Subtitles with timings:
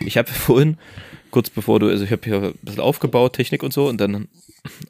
[0.00, 0.78] Ich habe vorhin,
[1.30, 4.28] kurz bevor du, also ich habe hier ein bisschen aufgebaut, Technik und so, und dann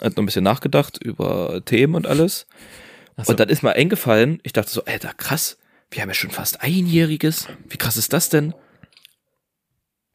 [0.01, 2.47] hat noch ein bisschen nachgedacht über Themen und alles.
[3.23, 3.31] so.
[3.31, 5.59] Und dann ist mir eingefallen, ich dachte so, Alter, krass,
[5.91, 7.49] wir haben ja schon fast einjähriges.
[7.69, 8.55] Wie krass ist das denn?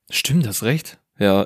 [0.10, 0.98] Stimmt, hast recht.
[1.18, 1.46] Ja,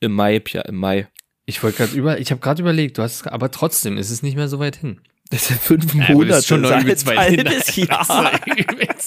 [0.00, 1.08] im Mai, ja, im Mai.
[1.46, 4.36] Ich wollte gerade über, ich habe gerade überlegt, du hast, aber trotzdem ist es nicht
[4.36, 5.00] mehr so weit hin.
[5.30, 8.30] Das sind fünf Ja, Monate, das ist schon noch das ein halbes Jahr.
[8.36, 9.06] Das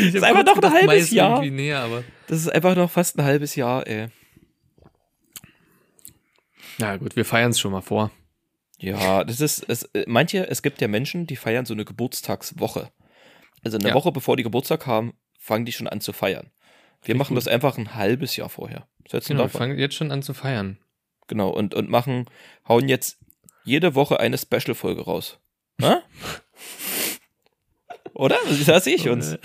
[0.00, 1.44] ist einfach noch ein halbes Jahr.
[1.44, 4.08] Näher, aber Das ist einfach noch fast ein halbes Jahr, ey.
[6.78, 8.10] ja gut, wir feiern es schon mal vor.
[8.78, 12.90] Ja, das ist, es, äh, manche, es gibt ja Menschen, die feiern so eine Geburtstagswoche.
[13.64, 13.94] Also eine Ja.
[13.94, 16.50] Woche bevor die Geburtstag haben, fangen die schon an zu feiern.
[17.02, 17.38] Wir Richtig machen gut.
[17.38, 18.86] das einfach ein halbes Jahr vorher.
[19.08, 20.78] Genau, wir fangen jetzt schon an zu feiern.
[21.28, 22.26] Genau, und, und machen,
[22.68, 23.18] hauen jetzt
[23.64, 25.38] jede Woche eine Special-Folge raus.
[28.14, 28.36] Oder?
[28.66, 29.36] Da sehe ich uns.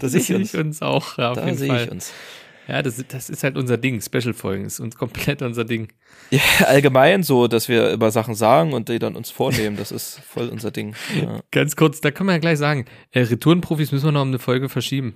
[0.00, 0.54] Da sehe ich uns.
[0.54, 1.84] uns auch, ja, auf Da jeden sehe Fall.
[1.84, 2.12] ich uns.
[2.68, 4.00] Ja, das, das ist halt unser Ding.
[4.02, 5.88] Special-Folgen ist uns komplett unser Ding.
[6.30, 10.20] Ja, allgemein so, dass wir über Sachen sagen und die dann uns vornehmen, das ist
[10.20, 10.94] voll unser Ding.
[11.18, 11.40] Ja.
[11.50, 14.38] Ganz kurz, da können wir ja gleich sagen, äh, Retourenprofis müssen wir noch um eine
[14.38, 15.14] Folge verschieben.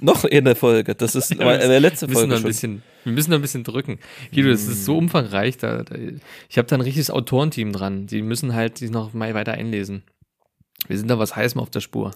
[0.00, 2.48] Noch eine Folge, das ist Ja, äh, der letzte Wir müssen, Folge ein schon.
[2.48, 3.98] bisschen, wir müssen noch ein bisschen drücken.
[4.34, 5.58] Guido, das ist so umfangreich.
[5.58, 5.94] Da, da,
[6.48, 8.06] ich habe da ein richtiges Autorenteam dran.
[8.06, 10.02] Die müssen halt sich noch mal weiter einlesen.
[10.88, 12.12] Wir sind da was Heißem auf der Spur.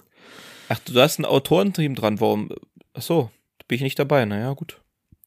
[0.71, 2.47] Ach, du hast ein Autorenteam dran, warum?
[2.93, 4.79] Ach so, da bin ich nicht dabei, naja, gut.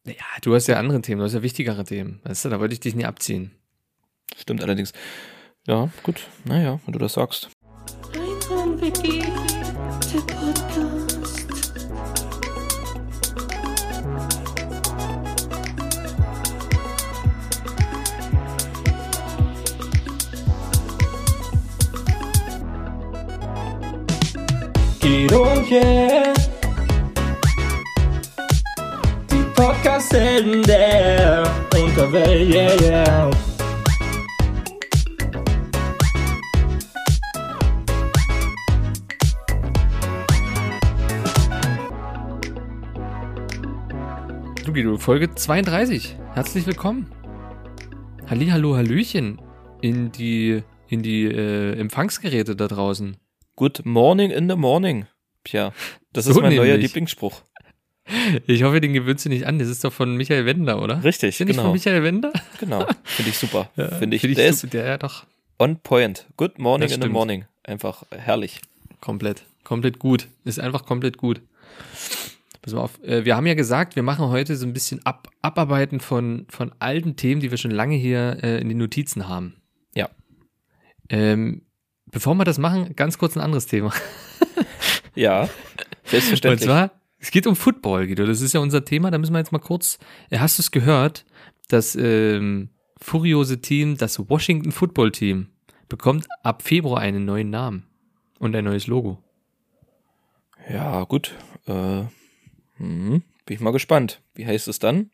[0.06, 2.23] Ja, du hast ja andere Themen, du hast ja wichtigere Themen.
[2.25, 3.51] Weißt du, da wollte ich dich nie abziehen.
[4.39, 4.95] Stimmt allerdings.
[5.67, 7.51] Ja, gut, naja, wenn du das sagst.
[8.14, 10.54] Einhorn-WG, der Podcast.
[25.05, 26.33] Guido und yeah.
[29.31, 31.45] Die Podcast-Helden der
[31.77, 33.31] Unterwelt, yeah, yeah.
[44.97, 46.17] Folge 32.
[46.33, 47.13] Herzlich willkommen.
[48.27, 49.39] Halli, hallo, hallöchen
[49.83, 53.19] in die, in die äh, Empfangsgeräte da draußen.
[53.57, 55.07] Good morning in the morning.
[55.45, 55.73] Tja,
[56.13, 56.89] das So ist mein neuer nämlich.
[56.89, 57.42] Lieblingsspruch.
[58.47, 59.59] Ich hoffe, den gewöhnst du nicht an.
[59.59, 61.03] Das ist doch von Michael Wender, oder?
[61.05, 61.63] Richtig, nicht genau.
[61.63, 62.33] von Michael Wender?
[62.61, 63.70] Genau, finde ich super.
[63.98, 64.67] Finde ich, Find der super.
[64.67, 65.25] ist der ja doch
[65.59, 66.27] on point.
[66.37, 67.45] Good morning in the morning.
[67.63, 68.61] Einfach herrlich.
[69.01, 70.29] komplett, komplett gut.
[70.45, 71.41] Ist einfach komplett gut.
[72.61, 73.03] Pass mal auf.
[73.05, 76.73] Äh, Wir haben ja gesagt, wir machen heute so ein bisschen Ab Abarbeiten von, von
[76.81, 79.57] alten Themen, die wir schon lange hier äh, in den Notizen haben.
[79.95, 80.11] Ja.
[81.09, 81.63] Ähm,
[82.14, 83.92] bevor wir das machen, ganz kurz ein anderes Thema.
[85.17, 85.51] Ja, Und
[86.07, 86.64] selbstverständlich.
[86.67, 88.27] zwar, es geht um Football, Guido.
[88.27, 89.13] Das ist ja unser Thema.
[89.13, 90.01] Da müssen wir jetzt mal kurz.
[90.29, 91.25] Äh, Hast du es gehört?
[91.69, 92.70] Das ähm,
[93.01, 95.51] furiose Team, das Washington Football Team,
[95.89, 97.86] bekommt ab Februar einen neuen Namen
[98.41, 99.23] und ein neues Logo.
[100.69, 101.35] ja, gut.
[101.67, 102.02] Äh,
[102.79, 104.20] hm, bin ich mal gespannt.
[104.35, 105.11] Wie heißt es dann?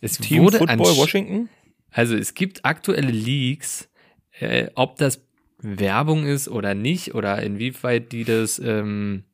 [0.00, 1.48] Es Team wurde Football Washington?
[1.90, 3.90] Also es gibt aktuelle Leaks,
[4.40, 5.25] äh, ob das
[5.66, 8.58] Werbung ist oder nicht oder inwieweit die das.
[8.58, 9.24] Ähm,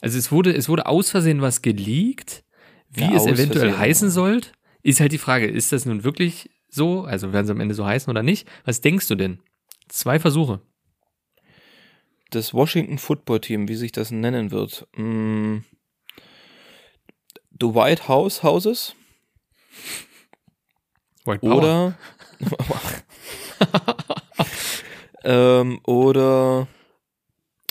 [0.00, 2.44] also es wurde, es wurde aus Versehen was geleakt,
[2.90, 4.12] wie Ja, es eventuell Versehen, heißen ja.
[4.12, 4.40] soll.
[4.82, 7.02] Ist halt die Frage, ist das nun wirklich so?
[7.02, 8.48] Also werden sie am Ende so heißen oder nicht?
[8.64, 9.40] Was denkst du denn?
[9.88, 10.60] Zwei Versuche.
[12.30, 14.86] Das Washington Football Team, wie sich das nennen wird.
[14.94, 15.64] Hm,
[17.60, 18.94] The White House Houses?
[21.24, 21.98] White Oder.
[25.24, 26.66] ähm, oder.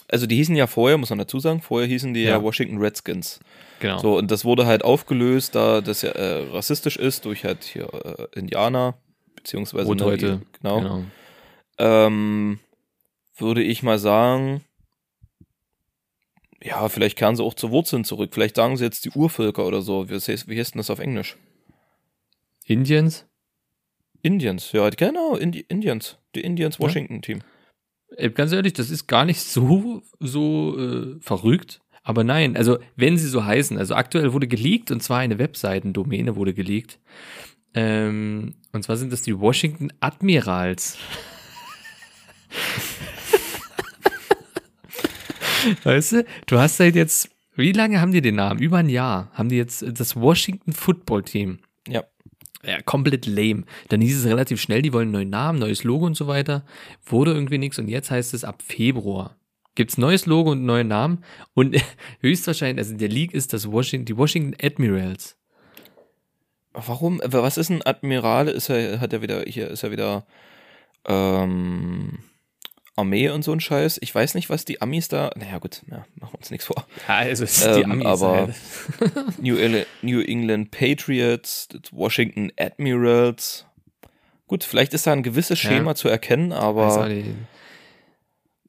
[0.09, 2.41] Also die hießen ja vorher, muss man dazu sagen, vorher hießen die ja, Ja.
[2.43, 3.41] Washington Redskins.
[3.81, 3.97] Genau.
[3.99, 7.89] So, und das wurde halt aufgelöst, da das ja äh, rassistisch ist, durch halt hier
[8.33, 8.97] äh, Indianer,
[9.35, 10.37] beziehungsweise ne, Rothäute.
[10.39, 10.79] die- genau.
[10.79, 11.03] genau.
[11.77, 12.59] Ähm,
[13.37, 14.63] würde ich mal sagen,
[16.63, 18.31] ja, vielleicht kehren sie auch zu Wurzeln zurück.
[18.33, 20.09] Vielleicht sagen sie jetzt die Urvölker oder so.
[20.09, 21.37] Wie heißt, wie heißt denn das auf Englisch?
[22.65, 23.25] Indians?
[24.21, 26.17] Indians, ja, genau, Indi Indians.
[26.35, 26.85] Die Indians Ja.
[26.85, 27.39] Washington Team.
[28.15, 31.81] Ey, ganz ehrlich, das ist gar nicht so, so äh, verrückt.
[32.03, 36.37] Aber nein, also wenn sie so heißen, also aktuell wurde geleakt und zwar eine Webseitendomäne
[36.37, 36.99] wurde geleakt.
[37.73, 40.97] Ähm, und zwar sind das die Washington Admirals.
[45.83, 48.61] weißt du, du hast halt jetzt, wie lange haben die den Namen?
[48.61, 51.59] Über ein Jahr haben die jetzt das Washington Football Team.
[51.87, 52.03] Ja.
[52.67, 53.63] Ja, komplett lame.
[53.87, 56.65] Dann hieß es relativ schnell, die wollen einen neuen Namen, neues Logo und so weiter.
[57.05, 59.37] Wurde irgendwie nichts und jetzt heißt es ab Februar.
[59.75, 61.23] gibt's neues Logo und neuen Namen
[61.53, 61.81] und
[62.21, 65.37] höchstwahrscheinlich, also der League ist das Washington, die Washington Admirals.
[66.73, 67.21] Warum?
[67.23, 68.49] Was ist ein Admiral?
[68.49, 70.27] Ist er, hat er wieder, hier ist er wieder
[71.07, 72.19] ähm,
[72.97, 73.99] Armee und so ein Scheiß.
[74.01, 75.29] Ich weiß nicht, was die Amis da.
[75.35, 76.85] Naja, gut, ja, machen wir uns nichts vor.
[77.07, 78.49] Ja, also es Ähm, aber-
[79.41, 83.65] New, Ele- New England Patriots, Washington Admirals.
[84.47, 85.69] Gut, vielleicht ist da ein gewisses Ja.
[85.69, 87.09] Schema zu erkennen, aber.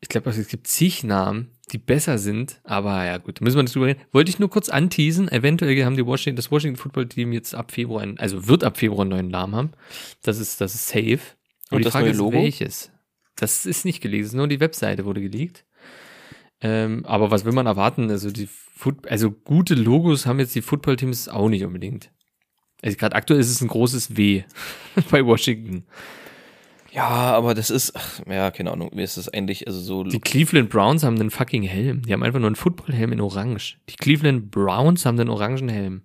[0.00, 3.64] Ich glaube, es gibt zig Namen, die besser sind, aber ja gut, da müssen wir
[3.64, 4.00] nicht drüber reden.
[4.12, 7.72] Wollte ich nur kurz anteasen, eventuell haben die Washington, das Washington Football Team jetzt ab
[7.72, 9.72] Februar, einen, also wird ab Februar einen neuen Namen haben.
[10.22, 11.18] Das ist, das ist safe.
[11.70, 12.90] Und, Und die das Frage ist, welches?
[13.38, 15.64] Das ist nicht geleakt, nur die Webseite wurde geleakt.
[16.60, 18.10] Ähm, aber was will man erwarten?
[18.10, 22.10] Also die Foot, also gute Logos haben jetzt die Football-Teams auch nicht unbedingt.
[22.82, 24.42] Also gerade aktuell ist es ein großes W
[25.10, 25.84] bei Washington.
[26.92, 30.18] ja, aber das ist, ach, ja, keine Ahnung, mir ist das eigentlich, also so, Die
[30.20, 32.02] Cleveland Browns haben einen fucking Helm.
[32.02, 33.78] Die haben einfach nur einen Footballhelm in Orange.
[33.88, 36.02] Die Cleveland Browns haben den orangen Helm.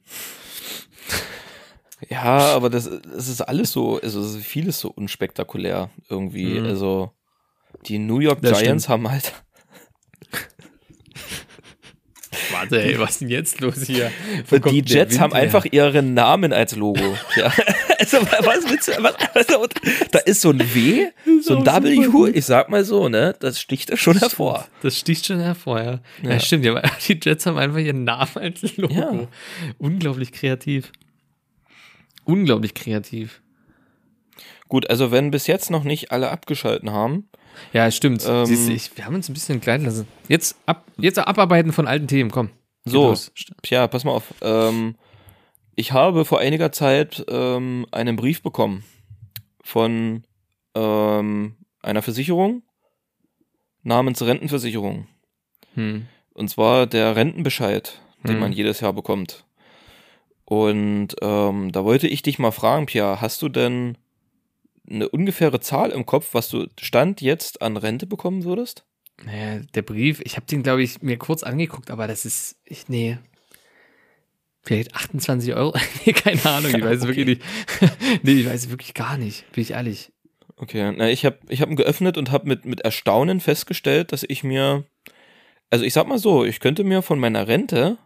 [2.10, 6.66] ja, aber das, das ist alles so, also es ist vieles so unspektakulär irgendwie, Mhm.
[6.66, 7.12] also
[7.88, 8.94] die New York Das Giants stimmt.
[8.94, 9.34] haben halt,
[12.52, 14.12] Warte, ey, was ist denn jetzt los hier?
[14.52, 17.18] die Jets haben einfach ihren Namen als Logo.
[17.36, 17.52] ja.
[18.00, 19.66] Also, was willst du, was, also,
[20.12, 21.08] da ist so ein W,
[21.42, 24.68] so ein W, ich sag mal so, ne, das sticht da schon hervor.
[24.82, 26.00] Das sticht schon hervor, ja.
[26.22, 26.40] Ja, Ja.
[26.42, 26.66] stimmt.
[26.66, 28.94] Die Jets haben einfach ihren Namen als Logo.
[28.94, 29.28] Ja.
[29.78, 30.92] Unglaublich kreativ.
[32.26, 33.42] Unglaublich kreativ.
[34.68, 37.30] Gut, also wenn bis jetzt noch nicht alle abgeschalten haben,
[37.72, 38.26] Ja, stimmt.
[38.28, 40.08] Ähm, Siehst du, ich, wir haben uns ein bisschen klein lassen.
[40.28, 42.50] Jetzt, ab, jetzt abarbeiten von alten Themen, komm.
[42.86, 43.16] So.
[43.62, 44.34] Tja, pass mal auf.
[44.42, 44.96] Ähm,
[45.76, 48.84] ich habe vor einiger Zeit ähm, einen Brief bekommen
[49.64, 50.24] von
[50.76, 52.64] ähm, einer Versicherung
[53.84, 55.08] namens Rentenversicherung.
[55.76, 56.06] Hm.
[56.34, 58.40] Und zwar der Rentenbescheid, den Hm.
[58.40, 59.46] man jedes Jahr bekommt.
[60.46, 63.98] Und ähm, da wollte ich dich mal fragen, Pia, hast du denn
[64.90, 68.86] eine ungefähre Zahl im Kopf, was du Stand jetzt an Rente bekommen würdest?
[69.24, 72.90] Naja, der Brief, ich habe den, glaube ich, mir kurz angeguckt, aber das ist, ich,
[72.90, 73.18] nee.
[74.64, 75.74] Vielleicht 28 Euro?
[76.06, 77.18] nee, keine Ahnung, ich weiß es Okay.
[77.18, 77.42] wirklich nicht.
[78.24, 80.12] nee, ich weiß wirklich gar nicht, bin ich ehrlich.
[80.56, 84.24] Okay, na, ich habe ich hab ihn geöffnet und habe mit, mit Erstaunen festgestellt, dass
[84.28, 84.86] ich mir,
[85.70, 87.98] also ich sag mal so, ich könnte mir von meiner Rente,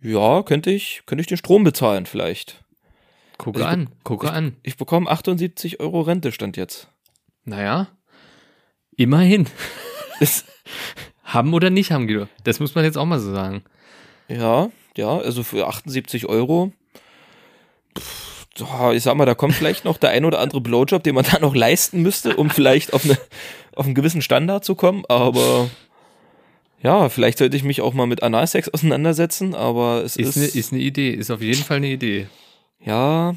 [0.00, 2.64] ja, könnte ich, könnte ich den Strom bezahlen vielleicht.
[3.38, 4.56] Gucke Also an, gucke an.
[4.62, 6.88] Ich bekomme 78 Euro Rente, stand jetzt.
[7.44, 7.88] Naja,
[8.96, 9.46] immerhin.
[11.22, 12.26] Haben oder nicht haben, Guido.
[12.44, 13.62] Das muss man jetzt auch mal so sagen.
[14.28, 16.72] ja, ja, also für 78 Euro,
[17.96, 18.46] pff,
[18.92, 21.38] ich sag mal, da kommt vielleicht noch der ein oder andere Blowjob, den man da
[21.38, 23.16] noch leisten müsste, um vielleicht auf, eine,
[23.76, 25.70] auf einen gewissen Standard zu kommen, aber
[26.82, 30.46] ja, vielleicht sollte ich mich auch mal mit Analsex auseinandersetzen, aber es Ist ist, eine
[30.46, 32.26] ist ne Idee, ist auf jeden Fall eine Idee.
[32.80, 33.34] Ja,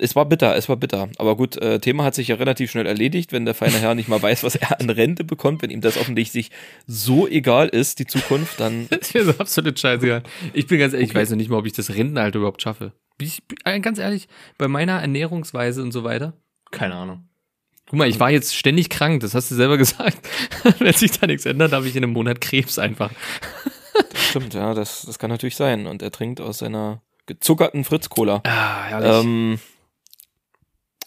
[0.00, 1.08] es war bitter, es war bitter.
[1.18, 4.08] Aber gut, äh, Thema hat sich ja relativ schnell erledigt, wenn der feine Herr nicht
[4.08, 6.50] mal weiß, was er an Rente bekommt, wenn ihm das offensichtlich
[6.86, 10.22] so egal ist, die Zukunft, dann Das ist mir so absolut scheißegal.
[10.52, 11.20] Ich bin ganz ehrlich, ich Okay.
[11.22, 12.92] weiß noch nicht mal, ob ich das Rentenalter überhaupt schaffe.
[13.20, 16.34] Ich, äh, ganz ehrlich, bei meiner Ernährungsweise und so weiter,
[16.70, 17.28] keine Ahnung.
[17.90, 20.18] Guck mal, ich war jetzt ständig krank, das hast du selber gesagt.
[20.78, 23.10] Wenn sich da nichts ändert, habe ich in einem Monat Krebs einfach.
[24.14, 25.86] stimmt, ja, das, das kann natürlich sein.
[25.88, 28.40] Und er trinkt aus seiner gezuckerten Fritz-Cola.
[28.44, 29.24] Ah, herrlich.
[29.24, 29.58] Ähm,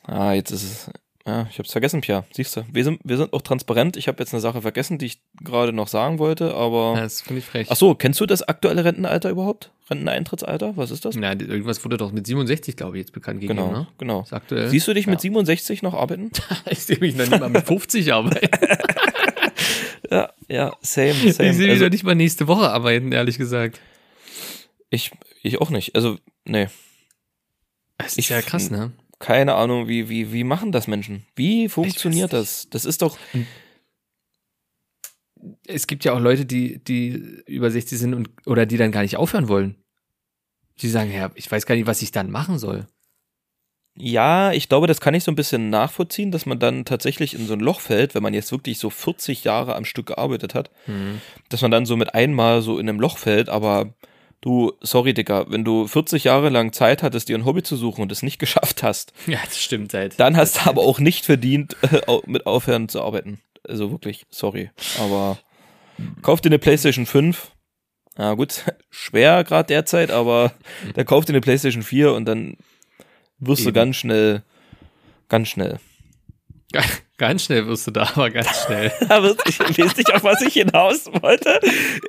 [0.07, 0.91] ah, jetzt ist es.
[1.27, 2.23] Ja, ich hab's vergessen, Pia.
[2.31, 3.95] Siehst du, wir sind, wir sind auch transparent.
[3.95, 6.95] Ich habe jetzt eine Sache vergessen, die ich gerade noch sagen wollte, aber.
[6.99, 7.67] das finde ich frech.
[7.69, 9.71] Ach so, kennst du das aktuelle Rentenalter überhaupt?
[9.89, 10.77] Renteneintrittsalter?
[10.77, 11.15] Was ist das?
[11.15, 13.87] Na, irgendwas wurde doch mit 67, glaube ich, jetzt bekannt gegeben, genau, ne?
[13.99, 14.21] genau.
[14.23, 14.69] Ist aktuell.
[14.69, 15.11] Siehst du dich ja.
[15.11, 16.31] mit 67 noch arbeiten?
[16.69, 18.49] Ich sehe mich noch nicht mal mit 50 arbeiten.
[20.09, 21.53] Ja, ja, same, Ich same.
[21.53, 23.79] sehe mich Also, noch nicht mal nächste Woche arbeiten, ehrlich gesagt.
[24.89, 25.11] ich,
[25.43, 25.95] ich auch nicht.
[25.95, 26.67] Also, nee,
[27.97, 28.91] Das ist Ich- ja krass, ne?
[29.19, 31.25] keine Ahnung, wie, wie, wie machen das Menschen?
[31.35, 32.67] Wie funktioniert das?
[32.71, 33.17] Das ist doch,
[35.67, 37.09] Es gibt ja auch Leute, die, die
[37.47, 39.75] über 60 sind und oder die dann gar nicht aufhören wollen.
[40.81, 42.87] Die sagen, ja, ich weiß gar nicht, was ich dann machen soll.
[43.95, 47.45] ja, ich glaube, das kann ich so ein bisschen nachvollziehen, dass man dann tatsächlich in
[47.45, 50.71] so ein Loch fällt, wenn man jetzt wirklich so 40 Jahre am Stück gearbeitet hat,
[51.49, 53.93] dass man dann so mit einmal so in einem Loch fällt, aber
[54.41, 58.01] du, sorry, Dicker, wenn du 40 Jahre lang Zeit hattest, dir ein Hobby zu suchen
[58.01, 60.19] und es nicht geschafft hast, Ja, das stimmt halt.
[60.19, 61.75] dann hast du aber auch nicht verdient,
[62.25, 63.39] mit aufhören zu arbeiten.
[63.67, 64.71] Also wirklich, sorry.
[64.99, 65.37] Aber
[66.23, 67.51] kauf dir eine PlayStation 5.
[68.17, 70.51] Ja gut, schwer gerade derzeit, aber
[70.95, 72.57] dann kauf dir eine PlayStation 4 und dann
[73.39, 73.75] wirst du Eben.
[73.75, 74.43] ganz schnell,
[75.29, 75.79] ganz schnell.
[77.21, 78.91] Ganz schnell wirst du da, aber ganz schnell.
[79.07, 81.59] Da wird, ich weiß nicht, auf was ich hinaus wollte.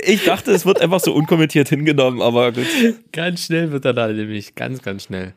[0.03, 2.65] Ich dachte, es wird einfach so unkommentiert hingenommen, aber gut.
[3.13, 4.55] ganz schnell wird er da nämlich.
[4.55, 5.35] Ganz, ganz schnell.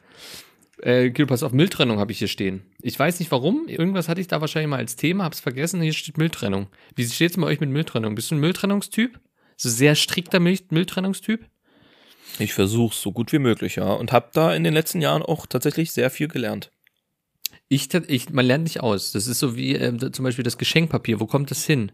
[0.82, 2.64] Äh, Guido, pass auf, Mülltrennung habe ich hier stehen.
[2.82, 3.68] Ich weiß nicht warum.
[3.68, 5.82] Irgendwas hatte ich da wahrscheinlich mal als Thema, hab's vergessen.
[5.82, 6.68] Hier steht Mülltrennung.
[6.96, 8.16] Wie steht's bei euch mit Mülltrennung?
[8.16, 9.20] Bist du ein Mülltrennungstyp?
[9.58, 11.42] So sehr strikter Müll Mülltrennungstyp?
[12.40, 13.92] Ich versuche so gut wie möglich, ja.
[13.92, 16.72] Und habe da in den letzten Jahren auch tatsächlich sehr viel gelernt.
[17.68, 19.12] Ich, ich, man lernt nicht aus.
[19.12, 21.20] Das ist so wie da- zum Beispiel das Geschenkpapier.
[21.20, 21.92] Wo kommt das hin?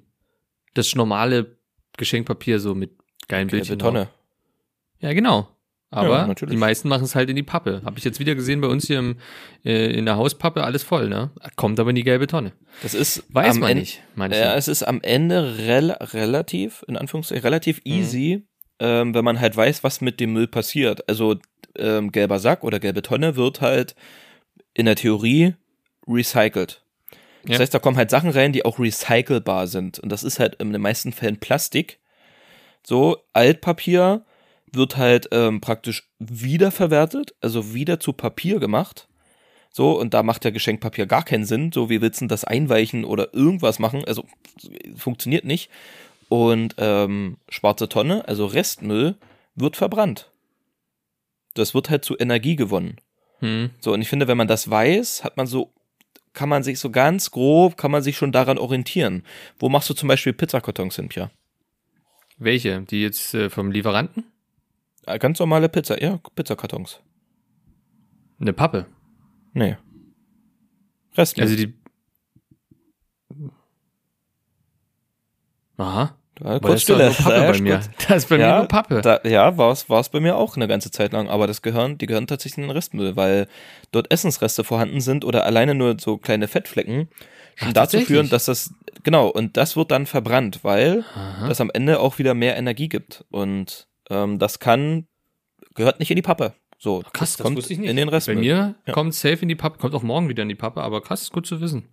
[0.74, 1.58] Das normale
[1.98, 2.92] Geschenkpapier so mit
[3.28, 3.80] geilen Gelbe Bildchen.
[3.80, 4.10] Tonne.
[5.00, 5.48] Ja, genau.
[5.94, 7.82] Aber Ja, die meisten machen es halt in die Pappe.
[7.84, 9.18] Habe ich jetzt wieder gesehen bei uns hier im,
[9.66, 11.32] äh, in der Hauspappe, alles voll, ne?
[11.58, 12.54] Kommt aber in die gelbe Tonne.
[12.82, 14.02] Das ist Weiß man Ende- nicht.
[14.16, 14.40] Manche.
[14.40, 17.92] Ja, es ist am Ende rel relativ, in Anführungszeichen, relativ Mhm.
[17.92, 18.48] easy,
[18.80, 21.10] ähm, wenn man halt weiß, was mit dem Müll passiert.
[21.10, 21.36] Also
[21.78, 23.96] ähm, gelber Sack oder gelbe Tonne wird halt
[24.74, 25.56] in der Theorie
[26.08, 26.84] recycelt.
[27.44, 27.60] Das Ja.
[27.60, 30.00] heißt, da kommen halt Sachen rein, die auch recycelbar sind.
[30.00, 32.00] Und das ist halt in den meisten Fällen Plastik.
[32.86, 34.26] So, Altpapier
[34.72, 39.08] wird halt ähm, praktisch wiederverwertet, also wieder zu Papier gemacht.
[39.72, 41.72] So, und da macht ja Geschenkpapier gar keinen Sinn.
[41.72, 44.04] So, wie willst das einweichen oder irgendwas machen?
[44.06, 44.26] Also,
[44.96, 45.70] funktioniert nicht.
[46.30, 49.16] Und ähm, schwarze Tonne, also Restmüll,
[49.56, 50.32] wird verbrannt.
[51.54, 52.98] Das wird halt zu Energie gewonnen.
[53.42, 53.72] Hm.
[53.80, 55.74] So, und ich finde, wenn man das weiß, hat man so,
[56.34, 59.24] kann man sich so ganz grob, kann man sich schon daran orientieren.
[59.60, 61.32] Wo machst du zum Beispiel Pizzakartons hin, Pia?
[62.38, 62.82] Welche?
[62.84, 64.24] Die jetzt äh, vom Lieferanten?
[65.06, 67.02] Äh, Ganz normale Pizza, ja, Pizzakartons.
[68.40, 68.88] Eine Pappe.
[69.54, 69.78] Nee.
[71.16, 71.44] Restmüll.
[71.44, 71.74] Also die.
[75.78, 76.16] Aha.
[76.42, 77.24] Da, Aber kurz das ist doch nur Stille.
[77.30, 77.82] Pappe Ja, bei mir.
[78.08, 79.02] Das ist bei mir nur Pappe.
[79.02, 82.06] Da, ja, war es bei mir auch eine ganze Zeit lang, aber das gehören, die
[82.08, 83.48] gehören tatsächlich in den Restmüll, weil
[83.92, 87.10] dort Essensreste vorhanden sind oder alleine nur so kleine Fettflecken
[87.56, 91.48] schon Ach, dazu führen, dass das, genau, und das wird dann verbrannt, weil Aha.
[91.48, 93.26] das am Ende auch wieder mehr Energie gibt.
[93.30, 95.06] Und ähm, das kann,
[95.76, 96.54] gehört nicht in die Pappe.
[96.80, 97.88] So, Krass, das kommt ich nicht.
[97.90, 98.38] in den Bei Restmüll.
[98.38, 98.94] mir Ja.
[98.94, 101.32] kommt safe in die Pappe, kommt auch morgen wieder in die Pappe, aber krass, ist
[101.32, 101.90] gut zu wissen.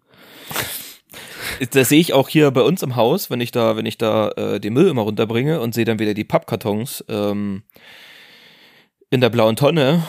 [1.73, 4.31] Das sehe ich auch hier bei uns im Haus, wenn ich da, wenn ich da
[4.31, 7.63] äh, den Müll immer runterbringe und sehe dann wieder die Pappkartons ähm,
[9.11, 10.03] in der blauen Tonne.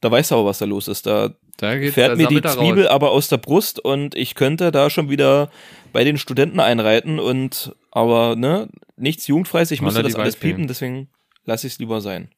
[0.00, 1.06] Da weißt du aber, was da los ist.
[1.06, 2.90] Da Da fährt mir die Zwiebel raus.
[2.92, 5.50] aber aus der Brust und ich könnte da schon wieder
[5.92, 11.08] bei den Studenten einreiten und aber ne, nichts jugendfreies, ich müsste das alles piepen, deswegen
[11.44, 12.28] lasse ich es lieber sein.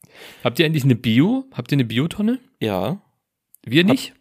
[0.43, 1.45] Habt ihr eigentlich eine Bio?
[1.53, 2.39] Habt ihr eine Biotonne?
[2.61, 3.01] Ja,
[3.65, 4.15] Wir nicht?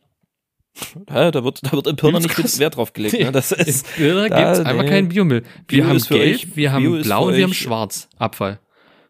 [1.09, 2.59] Ja da wird da wird im Pirna nicht krass.
[2.59, 3.19] Wert drauf gelegt.
[3.19, 3.31] Ne?
[3.31, 4.89] Das ist Da da- gibt's einfach nee.
[4.89, 5.43] keinen Biomüll.
[5.67, 8.07] Wir Bio haben für gelb, euch- wir haben Bio blau für und wir haben schwarz.
[8.17, 8.59] Abfall.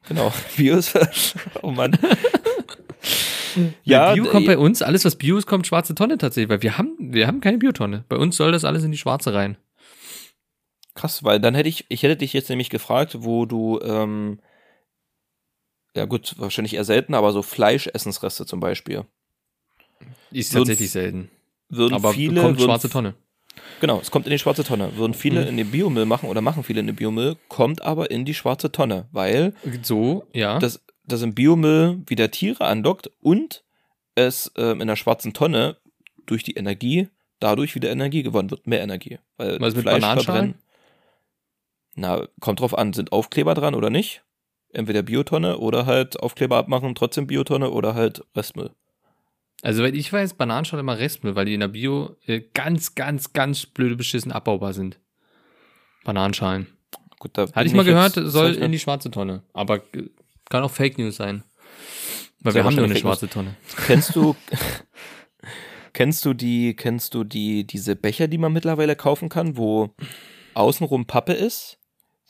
[0.08, 0.98] genau Bio ist
[1.62, 1.98] oh Mann.
[3.84, 6.78] Ja, Bio kommt bei uns, alles was Bio ist, kommt schwarze Tonne tatsächlich, weil wir
[6.78, 8.06] haben, wir haben keine Biotonne.
[8.08, 9.58] Bei uns soll das alles in die schwarze rein.
[10.96, 14.40] Krass, weil dann hätte ich, ich hätte dich jetzt nämlich gefragt, wo du, ähm,
[15.96, 19.04] ja gut, wahrscheinlich eher selten, aber so Fleischessensreste zum Beispiel.
[20.32, 21.30] Ist tatsächlich selten.
[21.72, 23.16] Würden Aber viele, kommt würden, schwarze Tonne.
[23.80, 24.96] Genau, es kommt in die schwarze Tonne.
[24.98, 25.48] Würden viele Mhm.
[25.48, 28.72] in den Biomüll machen oder machen viele in den Biomüll, kommt aber in die schwarze
[28.72, 30.60] Tonne, weil So, ja.
[30.60, 33.64] das, das im Biomüll wieder Tiere andockt und
[34.16, 35.78] es ähm, in der schwarzen Tonne
[36.26, 37.10] durch die Energie
[37.40, 39.18] dadurch wieder Energie gewonnen wird, mehr Energie.
[39.38, 40.54] Weil Was mit Fleisch verbrennen-
[41.96, 44.24] Na, kommt drauf an, sind Aufkleber dran oder nicht?
[44.74, 48.72] Entweder Biotonne oder halt Aufkleber abmachen, trotzdem Biotonne oder halt Restmüll.
[49.64, 53.32] Also, weil ich weiß, Bananenschale immer Restmüll, weil die in der Bio äh, ganz, ganz,
[53.34, 55.00] ganz blöde beschissen abbaubar sind.
[56.04, 56.68] Bananenschalen.
[57.20, 59.44] Gut, da Hatte ich mal gehört, jetzt- soll in die schwarze Tonne.
[59.54, 59.80] Aber
[60.50, 61.44] kann auch Fake News sein.
[62.40, 63.56] Weil wir haben nur eine Fake schwarze Tonne.
[63.86, 64.36] Kennst du,
[65.94, 69.94] kennst du die, kennst du die, diese Becher, die man mittlerweile kaufen kann, wo
[70.56, 71.78] außenrum Pappe ist?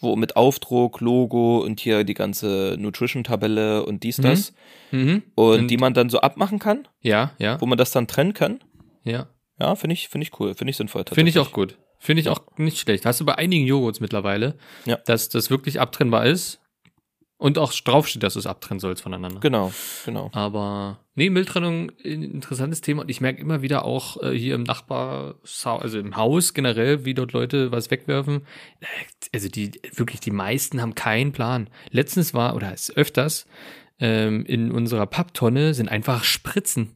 [0.01, 4.21] Wo mit Aufdruck, Logo und hier die ganze Nutrition-Tabelle und dies, Mhm.
[4.23, 4.53] das.
[4.91, 5.23] Mhm.
[5.35, 8.33] Und, Und- die man dann so abmachen kann, Ja, ja, wo man das dann trennen
[8.33, 8.59] kann.
[9.03, 9.27] ja.
[9.59, 11.03] Ja, finde ich, finde ich cool, finde ich sinnvoll.
[11.11, 11.77] Finde ich auch gut.
[11.99, 13.05] Finde ich auch nicht schlecht.
[13.05, 14.95] Hast du bei einigen Joghurts mittlerweile, Ja.
[15.05, 16.60] dass das wirklich abtrennbar ist
[17.41, 19.39] und auch draufsteht, dass du es abtrennen sollst voneinander.
[19.39, 19.73] Genau,
[20.05, 20.29] genau.
[20.31, 23.01] Aber nee, Mülltrennung, ein interessantes Thema.
[23.01, 25.33] Und ich merke immer wieder auch äh, hier im Nachbar,
[25.65, 28.43] also im Haus generell, wie dort Leute was wegwerfen.
[28.79, 28.85] Äh,
[29.33, 31.67] Also die, wirklich, die meisten haben keinen Plan.
[31.89, 33.47] Letztens war, oder ist öfters,
[33.99, 36.95] ähm, in unserer Papptonne sind einfach Spritzen.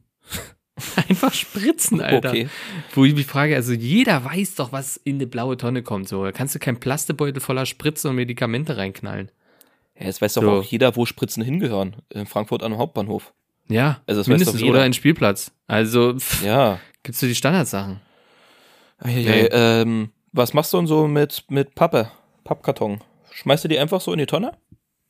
[1.08, 2.28] einfach Spritzen, Alter.
[2.28, 2.48] Okay.
[2.94, 6.06] Wo ich mich frage, also jeder weiß doch, was in eine blaue Tonne kommt.
[6.06, 9.32] So, da kannst du keinen Plastebeutel voller Spritzen und Medikamente reinknallen.
[9.98, 10.50] Ja, jetzt weiß doch So.
[10.50, 11.96] auch jeder, wo Spritzen hingehören.
[12.10, 13.32] In Frankfurt am Hauptbahnhof.
[13.68, 15.52] Ja, Also das mindestens doch oder ein Spielplatz.
[15.66, 16.78] Also pff, Ja.
[17.02, 18.00] gibt's so die Standardsachen.
[18.98, 22.10] Eieiei, ähm, was machst du denn so mit, mit Pappe,
[22.44, 23.00] Pappkarton?
[23.32, 24.52] Schmeißt du die einfach so in die Tonne?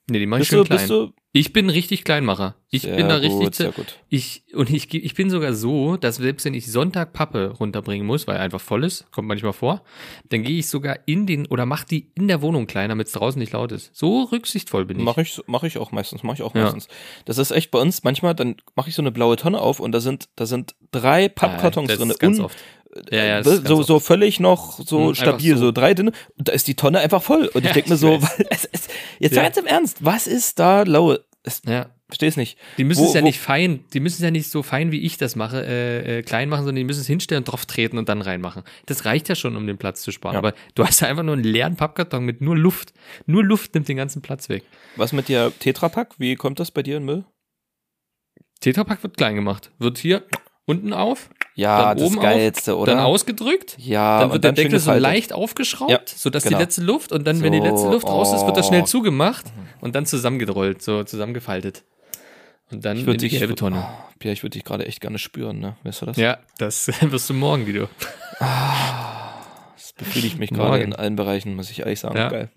[0.08, 0.78] Nee, die mach ich Bist schön du, klein.
[0.78, 1.12] bist du?
[1.38, 2.54] Ich bin richtig Kleinmacher.
[2.70, 3.54] Ich Sehr bin da gut, richtig.
[3.54, 3.98] sehr gut.
[4.08, 8.26] Ich, und ich, ich bin sogar so, dass selbst wenn ich Sonntag Pappe runterbringen muss,
[8.26, 9.82] weil er einfach voll ist, kommt manchmal vor,
[10.30, 13.12] dann gehe ich sogar in den oder mach die in der Wohnung klein, damit es
[13.12, 13.94] draußen nicht laut ist.
[13.94, 15.04] So rücksichtsvoll bin ich.
[15.04, 16.64] Mache ich, mach ich auch meistens, mache ich auch Ja.
[16.64, 16.88] meistens.
[17.26, 19.92] Das ist echt bei uns manchmal, dann mache ich so eine blaue Tonne auf und
[19.92, 22.34] da sind, da sind drei Pappkartons das drin.
[22.34, 22.56] un- oft.
[23.10, 25.66] Ja, ja, ganz so, so völlig noch so einfach stabil, so.
[25.66, 25.72] so.
[25.72, 26.12] drei dünne.
[26.38, 27.46] Und da ist die Tonne einfach voll.
[27.46, 28.88] Und ich Ja, denke mir so, weil es, es,
[29.18, 29.42] jetzt Ja.
[29.42, 31.24] ganz im Ernst, was ist da Laue?
[31.42, 31.86] Es, Ja.
[32.08, 32.58] versteh's nicht.
[32.76, 34.90] Die müssen Wo- es ja wo- nicht fein, die müssen es ja nicht so fein,
[34.92, 37.98] wie ich das mache, äh, äh, klein machen, sondern die müssen es hinstellen, drauf treten
[37.98, 38.62] und dann reinmachen.
[38.86, 40.34] Das reicht ja schon, um den Platz zu sparen.
[40.34, 40.38] Ja.
[40.38, 42.92] Aber du hast ja einfach nur einen leeren Pappkarton mit nur Luft.
[43.26, 44.64] Nur Luft nimmt den ganzen Platz weg.
[44.96, 46.14] Was mit der Tetrapack?
[46.18, 47.24] Wie kommt das bei dir in Müll?
[48.60, 49.70] Tetrapack wird klein gemacht.
[49.78, 50.24] Wird hier
[50.64, 52.92] unten auf, Ja, Dann das oben auf, Geilste, oder?
[52.94, 56.58] dann ausgedrückt, ja, dann wird der Deckel so leicht aufgeschraubt, Ja, sodass genau.
[56.58, 58.82] die letzte Luft und dann, wenn die So, letzte Luft raus ist, wird das schnell
[58.82, 58.84] oh.
[58.84, 59.46] zugemacht
[59.80, 61.82] und dann zusammengerollt, so zusammengefaltet.
[62.70, 63.86] Und dann Ich in würde die gelbe Tonne.
[63.88, 65.76] Oh, Pia, ich würde dich gerade echt gerne spüren, ne?
[65.82, 66.18] Weißt du das?
[66.18, 67.88] Ja, das wirst du morgen wieder.
[68.38, 72.18] Das befriedigt mich gerade in allen Bereichen, muss ich ehrlich sagen.
[72.18, 72.28] Ja.
[72.28, 72.50] Geil.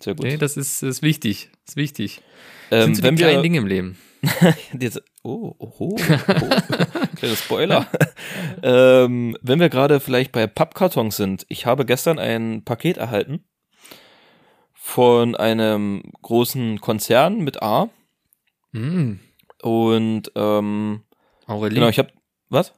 [0.00, 0.24] Sehr gut.
[0.24, 1.50] Nee, das ist, ist wichtig.
[1.66, 2.22] Das ist wichtig.
[2.70, 3.98] ähm, Sind so wenn die kleinen wir Dinge im Leben.
[4.80, 5.98] jetzt, oh, oh, oh, oh
[7.18, 7.86] kleiner Spoiler.
[8.62, 13.44] ähm, wenn wir gerade vielleicht bei Pappkartons sind, ich habe gestern ein Paket erhalten
[14.74, 17.90] von einem großen Konzern mit A
[18.72, 19.14] Mm.
[19.62, 21.02] und ähm,
[21.46, 21.74] Aurelie.
[21.76, 22.12] genau, ich habe
[22.50, 22.74] was?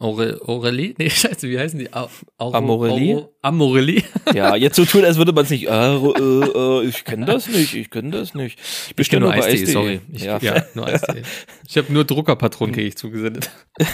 [0.00, 0.94] Aure, Aurelie?
[0.98, 1.92] Nee, scheiße, wie heißen die?
[1.92, 3.16] Au, Auro, Amorelie?
[3.16, 4.02] Auro, Amorelie?
[4.34, 5.68] Ja, jetzt so tun, als würde man es nicht.
[5.68, 8.58] Äh, äh, äh, ich kenne das nicht, ich kenne das nicht.
[8.88, 9.72] Ich bestelle nur bei Eistee, Eistee.
[9.72, 10.00] sorry.
[10.10, 10.38] Ich, ja.
[10.38, 10.64] ja.
[10.74, 11.22] nur Eistee.
[11.68, 13.50] Ich habe nur Druckerpatronen kriege ich zugesendet.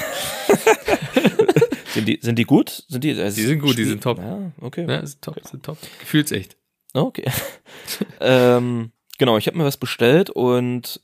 [1.96, 2.84] Sind die, sind die gut?
[2.88, 4.18] Sind die, äh, Die sind gut, die sind top.
[4.18, 4.84] Ja, okay.
[4.86, 5.78] Ja, ist top, ist top.
[5.98, 6.54] Gefühlsecht.
[6.92, 7.24] Okay.
[8.20, 11.00] ähm, genau, ich habe mir was bestellt und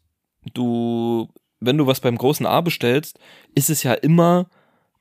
[0.52, 1.28] du,
[1.60, 3.18] wenn du was beim großen A bestellst,
[3.54, 4.50] ist es ja immer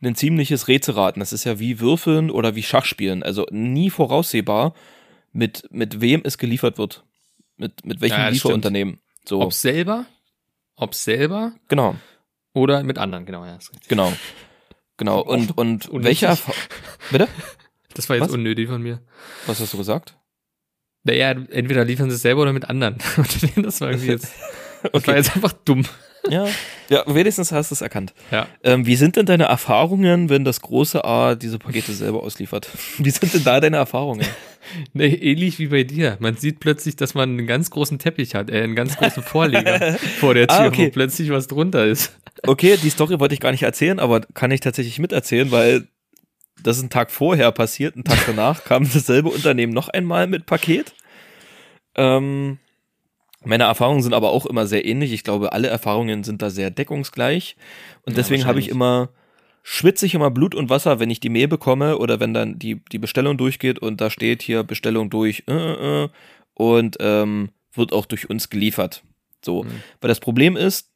[0.10, 1.20] ein ziemliches Rätselraten.
[1.20, 3.24] Das ist ja wie Würfeln oder wie Schachspielen.
[3.24, 4.74] Also nie voraussehbar,
[5.32, 7.04] mit, mit wem es geliefert wird.
[7.58, 9.00] Mit, mit welchem Ja, Lieferunternehmen.
[9.26, 10.06] So, Ob selber,
[10.76, 11.96] ob selber genau,
[12.54, 14.12] oder mit anderen, genau, ja, genau.
[14.98, 15.22] Genau.
[15.26, 16.06] Und, und Unnötig.
[16.06, 16.54] welche Erfa
[17.12, 17.28] Bitte?
[17.96, 18.34] Das war jetzt Was?
[18.34, 19.02] unnötig von mir.
[19.48, 20.16] Was hast du gesagt?
[21.04, 22.98] Naja, entweder liefern sie es selber oder mit anderen.
[23.58, 24.34] das war irgendwie jetzt,
[24.94, 25.86] das war jetzt einfach dumm.
[26.30, 26.48] Ja,
[26.92, 28.14] ja, wenigstens hast du es erkannt.
[28.32, 28.48] Ja.
[28.64, 32.68] Ähm, wie sind denn deine Erfahrungen, wenn das große A diese Pakete selber ausliefert?
[32.98, 34.26] Wie sind denn da deine Erfahrungen?
[34.94, 36.18] Nee, ähnlich wie bei dir.
[36.20, 39.94] Man sieht plötzlich, dass man einen ganz großen Teppich hat, äh, einen ganz großen Vorleger
[40.20, 40.86] vor der Tür, Ah, okay.
[40.86, 42.16] wo plötzlich was drunter ist.
[42.46, 45.88] Okay, die Story wollte ich gar nicht erzählen, aber kann ich tatsächlich miterzählen, weil
[46.62, 50.46] das ist ein Tag vorher passiert, einen Tag danach kam dasselbe Unternehmen noch einmal mit
[50.46, 50.94] Paket.
[51.96, 52.60] Ähm,
[53.44, 55.12] meine Erfahrungen sind aber auch immer sehr ähnlich.
[55.12, 57.56] Ich glaube, alle Erfahrungen sind da sehr deckungsgleich.
[58.04, 59.10] Und Ja, deswegen habe ich immer,
[59.64, 62.82] schwitze ich immer Blut und Wasser, wenn ich die Mail bekomme oder wenn dann die,
[62.92, 66.10] die Bestellung durchgeht und da steht hier Bestellung durch äh, äh, äh,
[66.54, 69.04] und ähm, wird auch durch uns geliefert.
[69.44, 69.64] So.
[69.64, 69.82] Mhm.
[70.02, 70.92] Weil das Problem ist,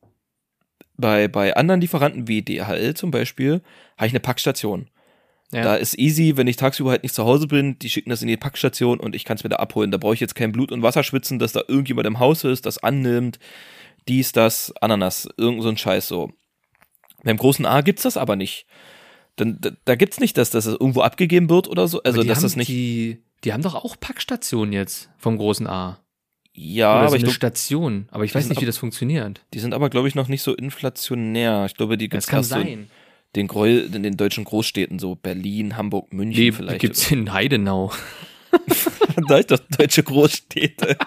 [0.98, 3.62] bei, bei anderen Lieferanten wie DHL zum Beispiel,
[3.98, 4.88] habe ich eine Packstation.
[5.52, 5.64] Ja.
[5.64, 8.28] Da ist easy, wenn ich tagsüber halt nicht zu Hause bin, die schicken das in
[8.28, 9.92] die Packstation und ich kann es wieder abholen.
[9.92, 12.66] Da brauche ich jetzt kein Blut und Wasser schwitzen, dass da irgendjemand im Haus ist,
[12.66, 13.38] das annimmt,
[14.08, 16.32] dies, das, Ananas, irgend so ein Scheiß so.
[17.24, 18.66] Beim großen A gibt's das aber nicht.
[19.36, 22.02] Dann, da, da gibt's nicht, dass, dass es irgendwo abgegeben wird oder so.
[22.04, 22.68] Also, dass haben das nicht.
[22.70, 26.00] Die, die haben doch auch Packstationen jetzt vom großen A.
[26.54, 28.08] ja, Oder aber so ich eine glaub, Station.
[28.12, 29.42] Aber ich weiß nicht, wie ab- das funktioniert.
[29.54, 31.66] die sind aber, glaube ich, noch nicht so inflationär.
[31.68, 32.90] Ich glaube, die gibt's Das kann erst so sein.
[33.36, 36.80] Den, in den deutschen Großstädten, so Berlin, Hamburg, München Nee, vielleicht.
[36.80, 37.92] gibt's in Heidenau.
[39.28, 40.98] da ist doch deutsche Großstädte.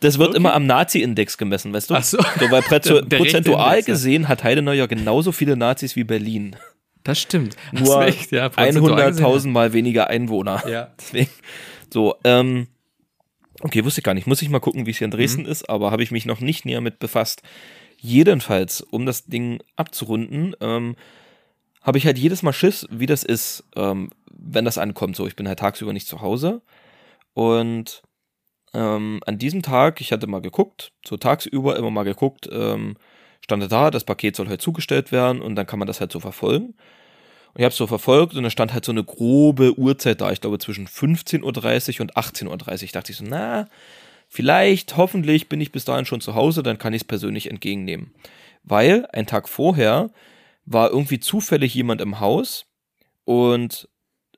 [0.00, 1.94] Das wird immer am Nazi-Index gemessen, weißt du?
[1.94, 2.18] Ach so.
[2.18, 6.56] so weil Der- der prozentual gesehen hat Heidenau ja genauso viele Nazis wie Berlin.
[7.02, 7.56] Das stimmt.
[7.72, 9.24] Nur ja, prozentual gesehen.
[9.26, 10.62] 100.000 mal weniger Einwohner.
[10.68, 10.90] Ja.
[11.00, 11.30] Deswegen,
[11.92, 12.68] so, ähm,
[13.62, 14.26] okay, wusste ich gar nicht.
[14.26, 15.16] Muss ich mal gucken, wie es hier in Mhm.
[15.16, 17.42] Dresden ist, aber habe ich mich noch nicht näher mit befasst.
[18.02, 20.96] Jedenfalls, um das Ding abzurunden, ähm,
[21.82, 25.16] habe ich halt jedes Mal Schiss, wie das ist, ähm, wenn das ankommt.
[25.16, 26.62] So, ich bin halt tagsüber nicht zu Hause.
[27.34, 28.02] Und
[28.72, 32.96] ähm, an diesem Tag, ich hatte mal geguckt, so tagsüber immer mal geguckt, ähm,
[33.42, 36.20] stand da, das Paket soll halt zugestellt werden und dann kann man das halt so
[36.20, 36.68] verfolgen.
[37.52, 40.30] Und ich habe es so verfolgt und da stand halt so eine grobe Uhrzeit da,
[40.30, 41.42] ich glaube zwischen 15.30
[41.96, 42.88] Uhr und 18.30 Uhr.
[42.92, 43.66] Dachte ich so, na,
[44.30, 48.14] vielleicht, hoffentlich bin ich bis dahin schon zu Hause, dann kann ich es persönlich entgegennehmen.
[48.62, 50.10] Weil ein Tag vorher
[50.64, 52.66] war irgendwie zufällig jemand im Haus
[53.24, 53.88] und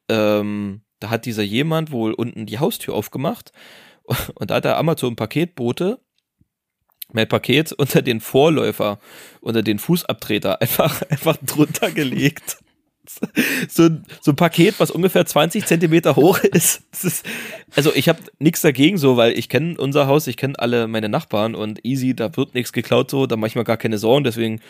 [0.08, 3.52] ähm, da hat dieser jemand wohl unten die Haustür aufgemacht
[4.34, 6.00] und da hat der Amazon-Paketbote
[7.12, 8.98] mein Paket unter den Vorläufer,
[9.40, 12.58] unter den Fußabtreter einfach, einfach drunter gelegt.
[13.68, 16.82] So, ein- so ein Paket, was ungefähr 20 Zentimeter hoch ist.
[17.02, 17.24] Ist
[17.76, 21.08] also ich habe nichts dagegen so, weil ich kenne unser Haus, ich kenne alle meine
[21.08, 24.24] Nachbarn und easy, da wird nichts geklaut so, da mache ich mir gar keine Sorgen,
[24.24, 24.60] deswegen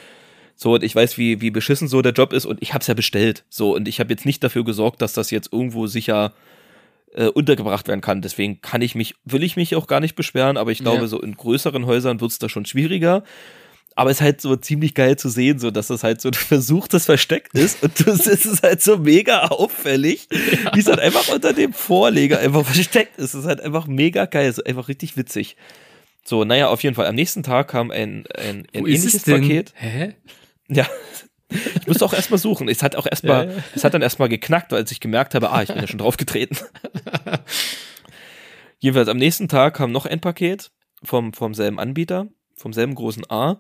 [0.55, 2.87] so und ich weiß, wie, wie beschissen so der Job ist und ich habe es
[2.87, 6.33] ja bestellt so und ich habe jetzt nicht dafür gesorgt, dass das jetzt irgendwo sicher
[7.15, 8.23] äh, untergebracht werden kann.
[8.23, 11.07] Deswegen kann ich mich, will ich mich auch gar nicht beschweren, aber ich glaube, Ja.
[11.09, 13.23] so in größeren Häusern wird es da schon schwieriger.
[13.95, 16.35] Aber es ist halt so ziemlich geil zu sehen, so dass das halt so ein
[16.35, 20.29] versuchtes Versteck ist und das ist halt so mega auffällig,
[20.73, 23.35] wie es halt einfach unter dem Vorleger einfach versteckt ist.
[23.35, 25.57] Es ist halt einfach mega geil, es ist einfach richtig witzig.
[26.25, 27.07] So, naja, auf jeden Fall.
[27.07, 29.41] Am nächsten Tag kam ein, ein, ein Wo ist ähnliches es denn?
[29.43, 29.73] Paket.
[29.75, 30.15] Hä?
[30.69, 30.87] Ja.
[31.51, 32.69] Ich musste auch erstmal suchen.
[32.69, 33.63] Es hat auch erstmal, Ja, ja.
[33.75, 36.17] es hat dann erstmal geknackt, als ich gemerkt habe, ah, ich bin ja schon drauf
[36.17, 36.57] getreten.
[38.79, 40.71] Jedenfalls am nächsten Tag kam noch ein Paket
[41.03, 43.59] vom, vom selben Anbieter, vom selben großen A.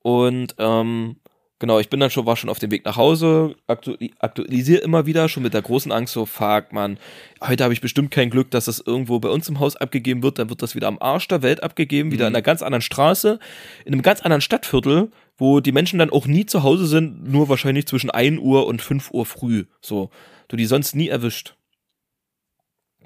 [0.00, 1.16] Und ähm,
[1.58, 5.06] genau, ich bin dann schon, war schon auf dem Weg nach Hause, aktu aktualisiere immer
[5.06, 6.98] wieder, schon mit der großen Angst, so, fuck, man,
[7.42, 10.38] heute habe ich bestimmt kein Glück, dass das irgendwo bei uns im Haus abgegeben wird,
[10.38, 13.38] dann wird das wieder am Arsch der Welt abgegeben, wieder in einer ganz anderen Straße,
[13.86, 17.48] in einem ganz anderen Stadtviertel, wo die Menschen dann auch nie zu Hause sind, nur
[17.48, 20.10] wahrscheinlich zwischen 1 Uhr und 5 Uhr früh, so,
[20.48, 21.54] du die sonst nie erwischt.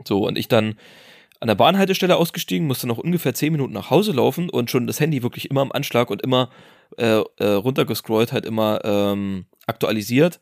[0.05, 0.77] So, und ich dann
[1.41, 5.01] an der Bahnhaltestelle ausgestiegen, musste noch ungefähr 10 Minuten nach Hause laufen und schon das
[5.01, 6.51] Handy wirklich immer am Anschlag und immer
[6.97, 10.41] äh, äh, runtergescrollt, halt immer ähm, aktualisiert.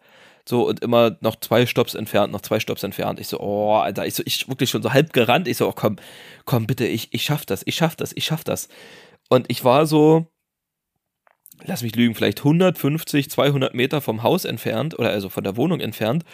[0.49, 3.19] So, und immer noch zwei Stops entfernt, noch zwei Stops entfernt.
[3.19, 5.49] Ich so, oh, Alter, ich so, ich wirklich schon so halb gerannt.
[5.49, 5.97] Ich so, oh, komm,
[6.45, 8.69] komm, bitte, ich, ich schaff das, ich schaff das, ich schaff das.
[9.29, 10.29] Und ich war so,
[11.65, 15.81] lass mich lügen, vielleicht 150, 200 Meter vom Haus entfernt, oder also von der Wohnung
[15.81, 16.25] entfernt,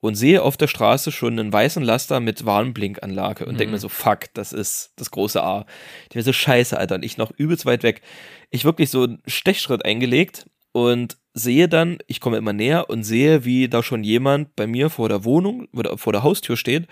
[0.00, 3.58] und sehe auf der Straße schon einen weißen Laster mit Warnblinkanlage und Mhm.
[3.58, 5.66] denke mir so, fuck, das ist das große A.
[6.10, 8.02] Ich mir so, scheiße, Alter, und ich noch übelst weit weg.
[8.50, 13.44] Ich wirklich so einen Stechschritt eingelegt und sehe dann, ich komme immer näher und sehe,
[13.44, 16.86] wie da schon jemand bei mir vor der Wohnung oder vor der Haustür steht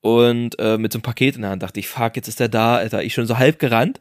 [0.00, 2.48] und äh, mit so einem Paket in der Hand dachte ich, fuck, jetzt ist der
[2.48, 3.02] da, Alter.
[3.02, 4.00] Ich schon so halb gerannt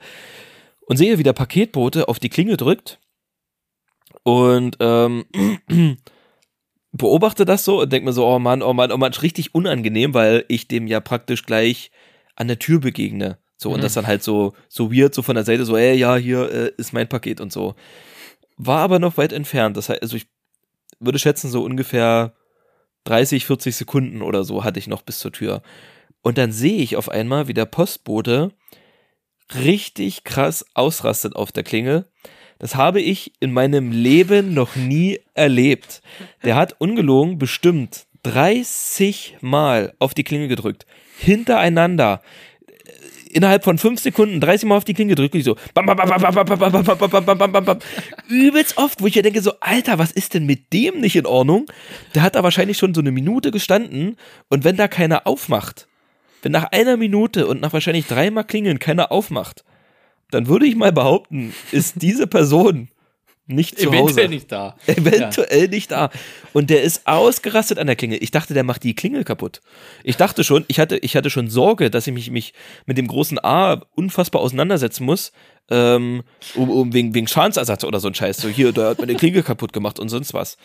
[0.81, 2.99] und sehe, wie der Paketbote auf die Klinge drückt
[4.23, 5.25] und ähm,
[6.97, 9.53] beobachte das so und denke mir so, oh Mann, oh Mann, oh Mann, ist richtig
[9.55, 11.91] unangenehm, weil ich dem ja praktisch gleich
[12.35, 13.37] an der Tür begegne.
[13.57, 13.81] So, und Mhm.
[13.83, 16.71] das dann halt so, so weird, so von der Seite, so, ey, ja, hier äh,
[16.77, 17.75] ist mein Paket und so.
[18.57, 19.77] War aber noch weit entfernt.
[19.77, 20.27] Das heißt, also ich
[20.99, 22.33] würde schätzen, so ungefähr
[23.05, 25.61] 30, 40 Sekunden oder so hatte ich noch bis zur Tür.
[26.21, 28.51] Und dann sehe ich auf einmal, wie der Postbote
[29.55, 32.05] richtig krass ausrastet auf der Klingel.
[32.59, 36.01] Das habe ich in meinem Leben noch nie erlebt.
[36.43, 40.85] Der hat ungelogen bestimmt 30 Mal auf die Klinge gedrückt.
[41.19, 42.21] Hintereinander.
[43.29, 45.35] Innerhalb von fünf Sekunden 30 Mal auf die Klinge gedrückt.
[45.35, 45.55] Und ich so.
[48.29, 51.25] Übelst oft, wo ich ja denke so, Alter, was ist denn mit dem nicht in
[51.25, 51.65] Ordnung?
[52.15, 54.17] Der hat da wahrscheinlich schon so eine Minute gestanden
[54.49, 55.87] und wenn da keiner aufmacht,
[56.41, 59.63] wenn nach einer Minute und nach wahrscheinlich dreimal klingeln keiner aufmacht,
[60.31, 62.89] dann würde ich mal behaupten, ist diese Person
[63.47, 63.97] nicht zu Hause.
[63.97, 64.75] Eventuell nicht da.
[64.87, 66.09] Eventuell nicht da.
[66.51, 68.21] Und der ist ausgerastet an der Klingel.
[68.21, 69.61] Ich dachte, der macht die Klingel kaputt.
[70.03, 72.53] Ich dachte schon, ich hatte, ich hatte schon Sorge, dass ich mich, mich
[72.85, 75.31] mit dem großen A unfassbar auseinandersetzen muss,
[75.69, 76.23] ähm,
[76.55, 78.37] um, um wegen, wegen Schadensersatz oder so ein Scheiß.
[78.37, 80.57] So, hier, da hat meine Klingel kaputt gemacht und sonst was.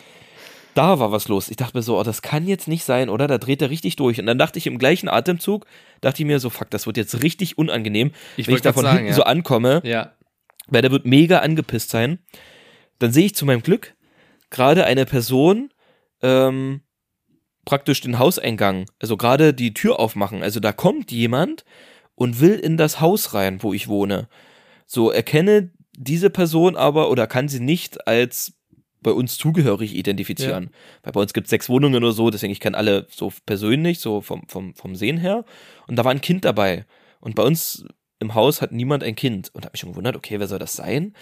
[0.73, 1.49] Da war was los.
[1.49, 3.27] Ich dachte mir so, oh, das kann jetzt nicht sein, oder?
[3.27, 4.19] Da dreht er richtig durch.
[4.19, 5.65] Und dann dachte ich im gleichen Atemzug,
[6.01, 8.69] dachte ich mir so, fuck, das wird jetzt richtig unangenehm, Ich wenn ich wollte da
[8.69, 9.15] grad von sagen, hinten ja.
[9.15, 10.13] so ankomme Ja.
[10.67, 12.19] weil der wird mega angepisst sein.
[12.99, 13.95] Dann sehe ich zu meinem Glück
[14.49, 15.71] gerade eine Person
[16.21, 16.81] ähm,
[17.65, 20.43] praktisch den Hauseingang, also gerade die Tür aufmachen.
[20.43, 21.65] Also da kommt jemand
[22.15, 24.27] und will in das Haus rein, wo ich wohne.
[24.85, 28.53] So erkenne diese Person aber oder kann sie nicht als
[29.03, 30.71] bei uns zugehörig identifizieren.
[31.03, 33.99] Weil bei uns gibt es sechs Wohnungen oder so, deswegen ich kenne alle so persönlich,
[33.99, 35.45] so vom, vom, vom Sehen her.
[35.87, 36.85] Und da war ein Kind dabei.
[37.19, 37.85] Und bei uns
[38.19, 39.51] im Haus hat niemand ein Kind.
[39.53, 41.13] Und habe mich schon gewundert, okay, wer soll das sein?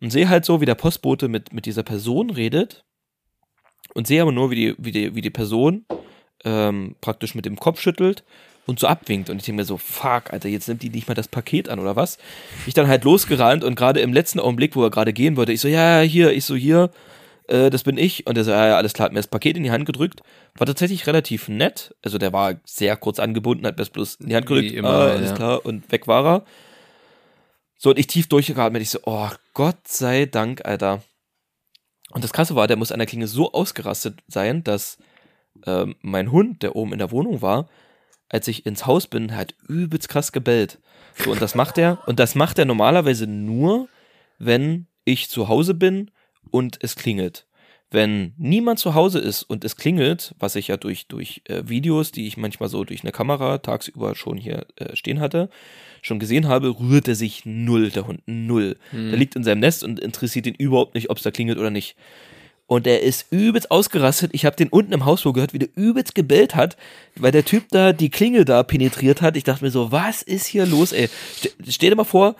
[0.00, 2.84] Und sehe halt so, wie der Postbote mit, mit dieser Person redet.
[3.94, 5.84] Und sehe aber nur, wie die, wie die, wie die Person
[6.44, 8.24] ähm, praktisch mit dem Kopf schüttelt
[8.66, 9.30] und so abwinkt.
[9.30, 11.78] Und ich denke mir so, fuck, Alter, jetzt nimmt die nicht mal das Paket an
[11.78, 12.18] oder was?
[12.66, 15.60] Ich dann halt losgerannt und gerade im letzten Augenblick, wo er gerade gehen wollte, ich
[15.60, 16.90] so, ja, hier, ich so, hier,
[17.52, 18.26] äh, das bin ich.
[18.26, 20.22] Und er so, ja, ja, alles klar, hat mir das Paket in die Hand gedrückt.
[20.54, 21.94] War tatsächlich relativ nett.
[22.02, 24.74] Also der war sehr kurz angebunden, hat mir das bloß in die Hand Wie gedrückt.
[24.74, 25.36] immer, ah, alles ja.
[25.36, 26.44] klar, und weg war er.
[27.76, 28.80] So, und ich tief durchgeatmet.
[28.80, 31.02] Ich so, oh, Gott sei Dank, Alter.
[32.12, 34.98] Und das Krasse war, der muss an der Klinge so ausgerastet sein, dass
[35.66, 37.68] ähm, mein Hund, der oben in der Wohnung war,
[38.28, 40.78] als ich ins Haus bin, hat übelst krass gebellt.
[41.16, 43.88] So, und das macht er, und das macht er normalerweise nur,
[44.38, 46.10] wenn ich zu Hause bin
[46.50, 47.46] und es klingelt.
[47.90, 52.10] Wenn niemand zu Hause ist und es klingelt, was ich ja durch, durch äh, Videos,
[52.10, 55.50] die ich manchmal so durch eine Kamera tagsüber schon hier äh, stehen hatte,
[56.00, 58.78] schon gesehen habe, rührt er sich null, der Hund, null.
[59.10, 61.70] Der liegt in seinem Nest und interessiert ihn überhaupt nicht, ob es da klingelt oder
[61.70, 61.94] nicht.
[62.66, 64.30] Und er ist übelst ausgerastet.
[64.32, 66.76] Ich habe den unten im Hausflur gehört, wie der übelst gebellt hat,
[67.16, 69.36] weil der Typ da die Klingel da penetriert hat.
[69.36, 71.08] Ich dachte mir so, was ist hier los, ey?
[71.36, 72.34] Ste stell dir mal vor,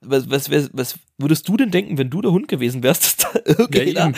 [0.00, 3.16] was, was, was, was würdest du denn denken, wenn du der Hund gewesen wärst, dass
[3.16, 4.12] da irgendeiner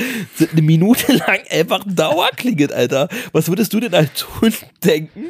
[0.52, 3.08] eine Minute lang einfach Dauer klingelt, Alter?
[3.32, 5.24] Was würdest du denn als Hund denken,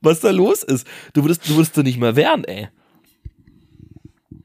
[0.00, 0.86] was da los ist?
[1.12, 2.68] Du würdest, du würdest nicht mehr wehren, ey.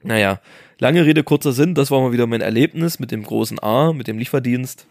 [0.01, 0.39] Naja,
[0.79, 4.07] lange Rede, kurzer Sinn, das war mal wieder mein Erlebnis mit dem großen A, mit
[4.07, 4.87] dem Lieferdienst.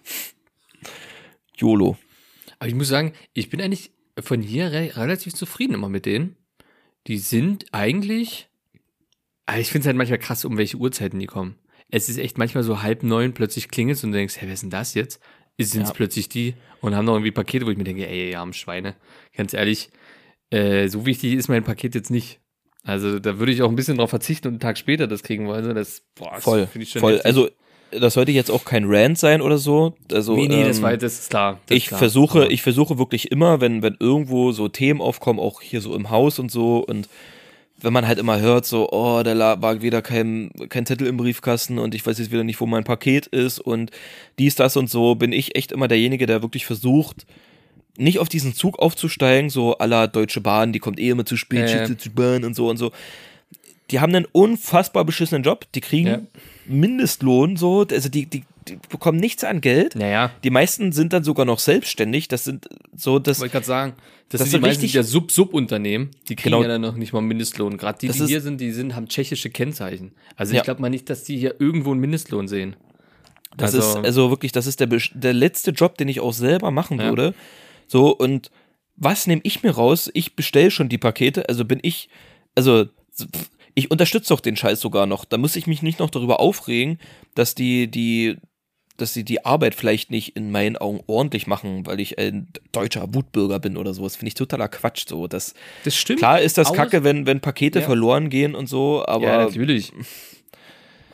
[1.56, 1.96] YOLO.
[2.58, 6.36] Aber ich muss sagen, ich bin eigentlich von hier re relativ zufrieden immer mit denen.
[7.06, 8.48] Die sind eigentlich.
[9.46, 11.56] Aber ich finde es halt manchmal krass, um welche Uhrzeiten die kommen.
[11.88, 14.62] Es ist echt manchmal so halb neun, plötzlich klingelt und du denkst, hey, wer ist
[14.62, 15.20] denn das jetzt?
[15.58, 15.94] Sind es Ja.
[15.94, 18.96] plötzlich die und haben noch irgendwie Pakete, wo ich mir denke, ey, ihr armen Schweine.
[19.34, 19.88] Ganz ehrlich,
[20.50, 22.40] äh, so wichtig ist mein Paket jetzt nicht.
[22.86, 25.46] Also da würde ich auch ein bisschen drauf verzichten und einen Tag später das kriegen
[25.46, 25.74] wollen.
[25.74, 27.12] Das, boah, das Voll, schon voll.
[27.14, 27.26] heftig.
[27.26, 27.48] Also,
[27.92, 29.94] das sollte jetzt auch kein Rant sein oder so.
[30.12, 31.60] Also, nee, nee, das ähm, war das ist klar.
[31.66, 31.98] Das ist ich klar.
[31.98, 35.94] versuche, Aber- ich versuche wirklich immer, wenn, wenn irgendwo so Themen aufkommen, auch hier so
[35.94, 37.08] im Haus und so und
[37.78, 41.78] wenn man halt immer hört, so, oh, da war wieder kein, kein Zettel im Briefkasten
[41.78, 43.90] und ich weiß jetzt wieder nicht, wo mein Paket ist und
[44.38, 47.26] dies, das und so, bin ich echt immer derjenige, der wirklich versucht,
[47.98, 51.68] nicht auf diesen Zug aufzusteigen, so aller Deutsche Bahn, die kommt eh immer zu spät,
[51.70, 51.96] Äh.
[51.96, 52.92] zu Bahn und so und so.
[53.90, 56.20] Die haben einen unfassbar beschissenen Job, die kriegen Ja.
[56.66, 59.94] Mindestlohn, so, also die, die, die bekommen nichts an Geld.
[59.94, 62.26] Naja, Die meisten sind dann sogar noch selbstständig.
[62.28, 63.92] Das sind so, das, wollte ich gerade sagen,
[64.28, 66.62] das, Das sind die meisten der Sub-Sub-Unternehmen, die kriegen Genau.
[66.62, 67.76] ja dann noch nicht mal Mindestlohn.
[67.78, 70.10] Gerade die, Das die hier sind, die sind, haben tschechische Kennzeichen.
[70.34, 70.60] Also Ja.
[70.60, 72.74] ich glaube mal nicht, dass die hier irgendwo einen Mindestlohn sehen.
[73.56, 76.70] das also- ist, also wirklich, das ist der, der letzte Job, den ich auch selber
[76.72, 77.08] machen Ja.
[77.08, 77.34] würde.
[77.86, 78.50] So, und
[78.96, 80.10] was nehme ich mir raus?
[80.14, 82.08] Ich bestelle schon die Pakete, also bin ich,
[82.54, 82.86] also,
[83.74, 85.24] ich unterstütze doch den Scheiß sogar noch.
[85.24, 86.98] Da muss ich mich nicht noch darüber aufregen,
[87.34, 88.36] dass die, die,
[88.96, 93.14] dass sie die Arbeit vielleicht nicht in meinen Augen ordentlich machen, weil ich ein deutscher
[93.14, 94.16] Wutbürger bin oder sowas.
[94.16, 95.04] Finde ich totaler Quatsch.
[95.06, 95.52] So, das,
[95.84, 96.20] Das stimmt.
[96.20, 97.84] klar ist das kacke, wenn, wenn Pakete Ja.
[97.84, 99.92] verloren gehen und so, aber ja, natürlich.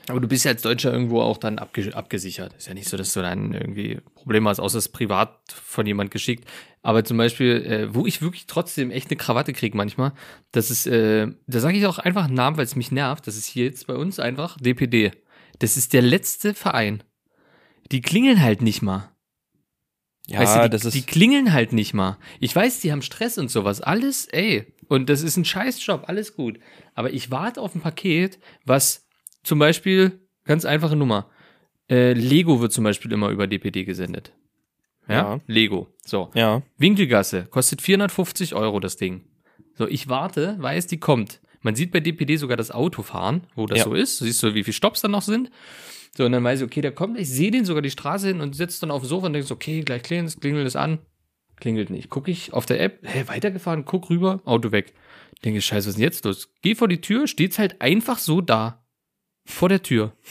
[0.08, 2.54] Aber du bist ja als Deutscher irgendwo auch dann abge abgesichert.
[2.54, 6.10] Ist ja nicht so, dass du dann irgendwie Probleme hast, außer es privat von jemand
[6.10, 6.48] geschickt.
[6.82, 10.12] Aber zum Beispiel, äh, wo ich wirklich trotzdem echt eine Krawatte kriege manchmal,
[10.50, 13.26] das ist, äh, da sage ich auch einfach einen Namen, weil es mich nervt.
[13.26, 15.12] Das ist hier jetzt bei uns einfach DPD.
[15.60, 17.04] Das ist der letzte Verein.
[17.92, 19.12] Die klingeln halt nicht mal.
[20.26, 20.94] ja, weißt du, die, das ist.
[20.94, 22.18] die klingeln halt nicht mal.
[22.40, 23.80] Ich weiß, die haben Stress und sowas.
[23.80, 24.74] Alles, ey.
[24.88, 26.58] Und das ist ein Scheißjob, alles gut.
[26.94, 29.01] Aber ich warte auf ein Paket, was
[29.42, 31.28] zum Beispiel, ganz einfache Nummer,
[31.90, 34.32] äh, Lego wird zum Beispiel immer über DPD gesendet.
[35.08, 35.14] Ja?
[35.34, 35.40] Ja.
[35.46, 35.88] Lego.
[36.04, 36.30] So.
[36.34, 36.62] ja.
[36.78, 39.24] Winkelgasse kostet 450 Euro das Ding.
[39.74, 41.40] So, ich warte, weiß, die kommt.
[41.60, 43.84] Man sieht bei DPD sogar das Auto fahren, wo das Ja.
[43.84, 44.20] so ist.
[44.20, 45.50] Du siehst so, wie viele Stops da noch sind.
[46.16, 47.18] So, und dann weiß ich, okay, der kommt.
[47.18, 49.50] Ich sehe den sogar die Straße hin und sitzt dann auf dem Sofa und denkst,
[49.50, 50.98] okay, gleich klingelt es, klingelt es an.
[51.56, 52.10] Klingelt nicht.
[52.10, 54.92] Guck ich auf der App, hä, weitergefahren, guck rüber, Auto weg.
[55.44, 56.52] Denke, scheiße, was ist denn jetzt los?
[56.62, 58.81] Geh vor die Tür, steht's halt einfach so da.
[59.44, 60.12] Vor der Tür.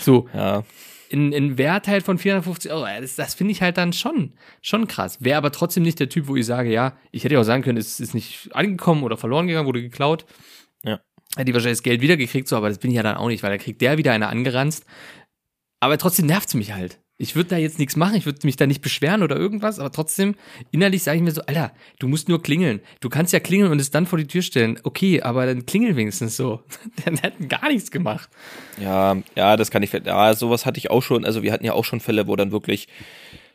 [0.00, 0.64] So, Ja,
[1.08, 2.86] in, in Wert halt von 450 Euro.
[3.00, 5.22] Das, das finde ich halt dann schon, schon krass.
[5.22, 7.62] Wäre aber trotzdem nicht der Typ, wo ich sage, ja, ich hätte ja auch sagen
[7.62, 10.26] können, es ist nicht angekommen oder verloren gegangen, wurde geklaut.
[10.84, 11.00] Ja.
[11.34, 13.42] Hätte die wahrscheinlich das Geld wiedergekriegt, so, aber das bin ich ja dann auch nicht,
[13.42, 14.84] weil da kriegt der wieder eine angeranzt.
[15.80, 17.00] Aber trotzdem nervt's mich halt.
[17.20, 19.90] Ich würde da jetzt nichts machen, ich würde mich da nicht beschweren oder irgendwas, aber
[19.90, 20.36] trotzdem
[20.70, 22.80] innerlich sage ich mir so, Alter, du musst nur klingeln.
[23.00, 24.78] Du kannst ja klingeln und es dann vor die Tür stellen.
[24.84, 26.62] Okay, aber dann klingel wenigstens so.
[27.04, 28.28] Dann hätten gar nichts gemacht.
[28.80, 29.92] ja, ja, das kann ich.
[29.92, 31.24] Ja, sowas hatte ich auch schon.
[31.24, 32.88] Also wir hatten ja auch schon Fälle, wo dann wirklich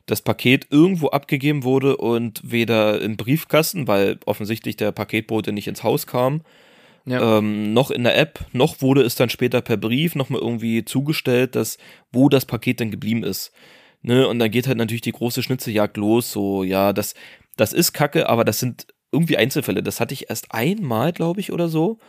[0.06, 5.84] das Paket irgendwo abgegeben wurde und weder im Briefkasten, weil offensichtlich der Paketbote nicht ins
[5.84, 6.42] Haus kam,
[7.06, 7.40] Ja.
[7.40, 11.56] ähm, noch in der App, noch wurde es dann später per Brief nochmal irgendwie zugestellt,
[11.56, 11.78] dass
[12.12, 13.52] wo das Paket dann geblieben ist.
[14.02, 14.28] Ne?
[14.28, 16.32] Und dann geht halt natürlich die große Schnitzeljagd los.
[16.32, 17.14] So, ja, das,
[17.58, 19.84] das ist Kacke, aber das sind irgendwie Einzelfälle.
[19.84, 22.00] Das hatte ich erst einmal, glaube ich, oder so.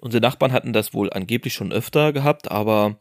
[0.00, 3.00] Unsere Nachbarn hatten das wohl angeblich schon öfter gehabt, aber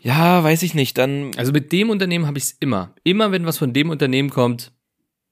[0.00, 0.98] ja, weiß ich nicht.
[0.98, 2.94] Dann Also mit dem Unternehmen habe ich es immer.
[3.04, 4.72] Immer wenn was von dem Unternehmen kommt,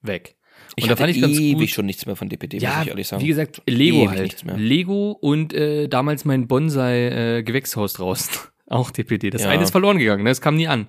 [0.01, 0.37] weg.
[0.77, 1.69] Ich Und da fand ich ganz ewig gut.
[1.71, 3.23] schon nichts mehr von DPD, ja, muss ich ehrlich sagen.
[3.23, 4.45] wie gesagt, Lego halt.
[4.57, 8.33] Lego und äh, damals mein Bonsai äh, Gewächshaus draußen.
[8.69, 9.31] Auch DPD.
[9.31, 9.51] Das Ja.
[9.51, 10.31] eine ist verloren gegangen, ne?
[10.31, 10.87] das kam nie an.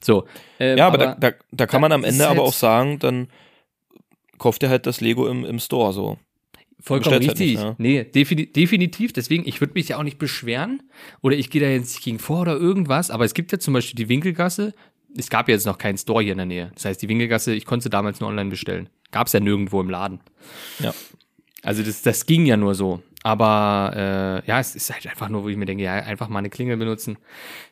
[0.00, 0.26] So.
[0.58, 3.28] ähm, Ja, aber, da, da, da kann man am Ende aber auch sagen, dann
[4.38, 6.18] kauft ihr halt das Lego im, im Store so.
[6.80, 7.56] Vollkommen bestellt halt richtig.
[7.56, 7.74] nicht, ja.
[7.78, 9.12] Nee, defini definitiv.
[9.12, 10.82] Deswegen, ich würde mich ja auch nicht beschweren
[11.22, 13.10] oder ich gehe da jetzt nicht gegen vor oder irgendwas.
[13.10, 14.74] Aber es gibt ja zum Beispiel die Winkelgasse.
[15.16, 16.70] Es gab ja jetzt noch keinen Store hier in der Nähe.
[16.74, 18.88] Das heißt, die Winkelgasse, ich konnte sie damals nur online bestellen.
[19.10, 20.20] Gab es ja nirgendwo im Laden.
[20.80, 20.92] Ja.
[21.62, 23.02] Also das, das ging ja nur so.
[23.24, 26.38] Aber äh, ja, es ist halt einfach nur, wo ich mir denke, ja, einfach mal
[26.38, 27.18] eine Klingel benutzen.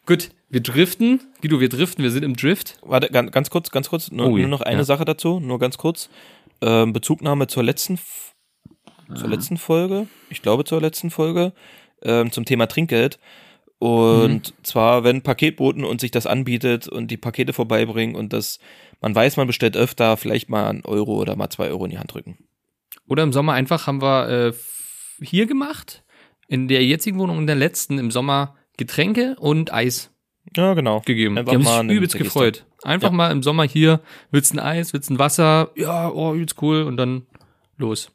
[0.04, 1.20] Gut, wir driften.
[1.40, 2.78] Guido, wir driften, wir sind im Drift.
[2.82, 4.84] Warte, ganz, ganz kurz, ganz kurz, nur, Oh nur noch eine ja.
[4.84, 6.10] Sache dazu, nur ganz kurz.
[6.60, 7.98] Ähm, Bezugnahme zur letzten,
[9.14, 11.52] zur letzten Folge, ich glaube zur letzten Folge,
[12.02, 13.18] ähm, zum Thema Trinkgeld.
[13.78, 18.58] Und zwar, wenn Paketboten und sich das anbietet und die Pakete vorbeibringen und das,
[19.02, 21.98] man weiß, man bestellt öfter, vielleicht mal einen Euro oder mal zwei Euro in die
[21.98, 22.38] Hand drücken.
[23.06, 24.52] Oder im Sommer einfach haben wir äh,
[25.22, 26.04] hier gemacht,
[26.48, 30.10] in der jetzigen Wohnung und in der letzten im Sommer Getränke und Eis
[30.56, 31.00] Ja, genau.
[31.04, 31.36] gegeben.
[31.36, 32.64] Einfach die haben mal sich übelst gefreut.
[32.82, 33.14] Einfach Ja.
[33.14, 36.96] mal im Sommer hier, willst ein Eis, willst ein Wasser, ja, oh, übelst cool und
[36.96, 37.26] dann
[37.76, 38.10] los.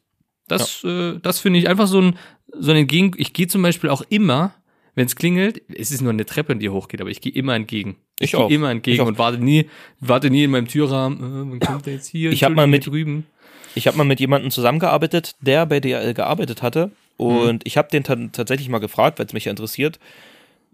[0.48, 2.18] Das, äh, das finde ich einfach so ein,
[2.52, 3.12] so ein Entgegen.
[3.16, 4.54] Ich gehe zum Beispiel auch immer,
[4.94, 7.96] wenn es klingelt, es ist nur eine Treppe, die hochgeht, aber ich gehe immer entgegen.
[8.20, 8.50] Ich gehe auch.
[8.50, 9.06] immer entgegen Ich auch.
[9.06, 9.68] und warte nie,
[10.00, 12.30] warte nie in meinem Türrahmen, äh, wann kommt der jetzt hier?
[12.30, 13.26] Ich hab mal mit- drüben.
[13.74, 16.90] Ich habe mal mit jemandem zusammengearbeitet, der bei DRL gearbeitet hatte.
[17.16, 17.58] Und Mhm.
[17.64, 19.98] ich habe den ta- tatsächlich mal gefragt, weil es mich ja interessiert,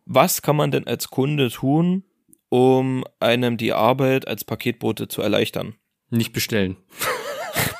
[0.04, 2.02] was kann man denn als Kunde tun,
[2.48, 5.74] um einem die Arbeit als Paketbote zu erleichtern?
[6.10, 6.76] Nicht bestellen.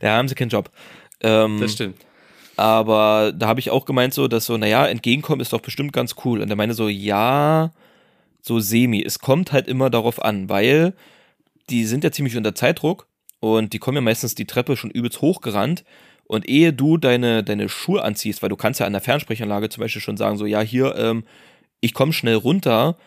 [0.00, 0.70] Da haben sie keinen Job.
[1.22, 1.96] Ähm, Das stimmt.
[2.60, 6.14] Aber da habe ich auch gemeint so, dass so, naja, entgegenkommen ist doch bestimmt ganz
[6.26, 6.42] cool.
[6.42, 7.72] Und er meinte so, ja,
[8.42, 9.02] so semi.
[9.02, 10.92] Es kommt halt immer darauf an, weil
[11.70, 13.06] die sind ja ziemlich unter Zeitdruck
[13.40, 15.84] und die kommen ja meistens die Treppe schon übelst hochgerannt.
[16.26, 19.80] Und ehe du deine, deine Schuhe anziehst, weil du kannst ja an der Fernsprechanlage zum
[19.80, 21.24] Beispiel schon sagen, so, ja, hier, ähm,
[21.80, 22.98] ich komme schnell runter,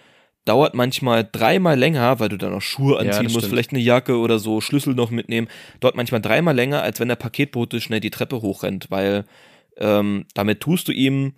[0.46, 3.80] dauert manchmal dreimal länger, weil du dann noch Schuhe Ja, anziehen das musst, vielleicht eine
[3.80, 5.48] Jacke oder so, Schlüssel noch mitnehmen.
[5.80, 9.26] Dauert manchmal dreimal länger, als wenn der Paketbote schnell die Treppe hochrennt, weil
[9.78, 11.34] ähm, damit tust du ihm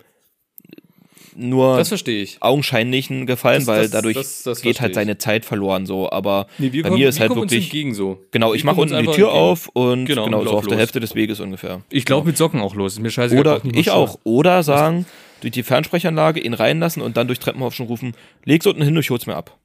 [1.38, 2.38] nur Das verstehe ich.
[2.40, 4.94] augenscheinlichen Gefallen, Das- weil das- dadurch das- geht halt ich.
[4.94, 6.10] seine Zeit verloren so.
[6.10, 8.20] Aber Nee, bei kommen- mir ist halt wirklich entgegen so.
[8.30, 9.42] genau, ich Wir mache kommen uns unten die Tür entgegen.
[9.44, 10.80] auf und Genau, genau, so auf der los.
[10.80, 11.82] Hälfte des Weges ungefähr.
[11.90, 12.94] Ich laufe mit Socken auch los.
[12.94, 13.40] Ist mir scheißegal.
[13.40, 14.18] Oder ich auch.
[14.24, 15.04] Oder sagen,
[15.40, 19.10] durch die Fernsprechanlage ihn reinlassen und dann durch Treppenhaus schon rufen, leg's unten hin, ich
[19.10, 19.58] hol's mir ab.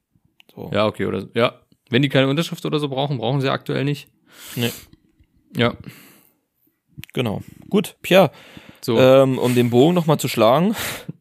[0.53, 0.69] So.
[0.73, 1.60] Ja, okay, oder ja.
[1.89, 4.07] Wenn die keine Unterschrift oder so brauchen, brauchen sie aktuell nicht.
[4.55, 4.71] Nee.
[5.55, 5.75] Ja.
[7.13, 7.41] Genau.
[7.69, 8.31] Gut, Pierre,
[8.81, 8.97] So.
[8.97, 10.75] ähm, um den Bogen nochmal zu schlagen.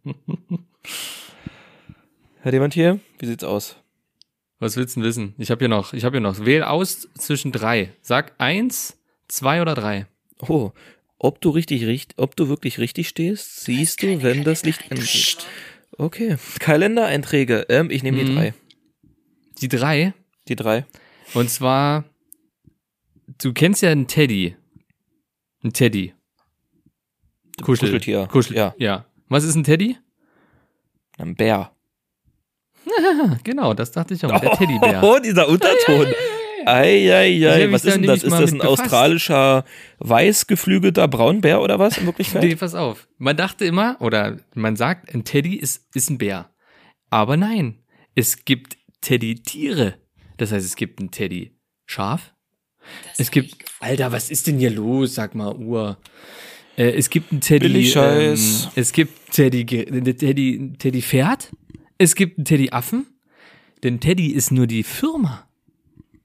[2.44, 3.00] Hat jemand hier?
[3.18, 3.76] Wie sieht's aus?
[4.58, 5.34] Was willst du denn wissen?
[5.38, 6.44] Ich habe hier noch, ich habe hier noch.
[6.44, 7.92] Wähl aus zwischen drei.
[8.02, 10.06] Sag eins, zwei oder drei.
[10.48, 10.72] Oh,
[11.22, 15.46] ob du richtig, richtig, ob du wirklich richtig stehst, siehst du, wenn das Licht angeht.
[15.98, 16.36] Okay.
[16.58, 17.66] Kalendereinträge.
[17.68, 18.34] Ähm, ich nehme die Mhm.
[18.36, 18.54] drei.
[19.60, 20.14] Die drei.
[20.48, 20.86] Die drei.
[21.34, 22.04] Und zwar,
[23.42, 24.56] du kennst ja einen Teddy.
[25.62, 26.14] Ein Teddy.
[27.62, 27.88] Kuschel.
[27.88, 28.26] Kuscheltier.
[28.26, 28.56] Kuschel.
[28.56, 28.74] Ja.
[28.78, 29.04] ja.
[29.28, 29.96] Was ist ein Teddy?
[31.18, 31.70] Ein Bär.
[33.44, 34.40] Genau, das dachte ich auch.
[34.40, 35.02] Der Teddybär.
[35.04, 36.06] Oh, dieser Unterton.
[37.66, 38.22] mich was ist denn das?
[38.22, 38.82] Ist das ein befasst.
[38.82, 39.64] australischer,
[39.98, 42.42] weiß geflügelter Braunbär oder was in Wirklichkeit?
[42.42, 43.08] Nee, pass auf.
[43.18, 46.50] Man dachte immer, oder man sagt, ein Teddy ist, ist ein Bär.
[47.10, 47.82] Aber nein,
[48.14, 49.94] es gibt Teddy-Tiere.
[50.36, 52.34] Das heißt, es gibt ein Teddy-Schaf.
[53.18, 55.14] Es gibt, Alter, was ist denn hier los?
[55.14, 55.98] Sag mal, Uhr.
[56.76, 58.64] Äh, es gibt ein Teddy, Billig Scheiß.
[58.64, 61.50] ähm, es gibt Teddy, Teddy, Teddy Pferd.
[61.98, 63.06] Es gibt einen Teddy Affen.
[63.82, 65.49] Denn Teddy ist nur die Firma.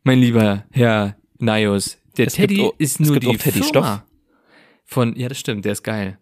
[0.08, 1.98] Mein lieber Herr Nios.
[2.18, 3.68] Der Es gibt Teddy auch- ist es nur gibt die Teddy Firma.
[3.68, 4.02] Stoff.
[4.86, 6.20] Von, ja, das stimmt, der ist geil.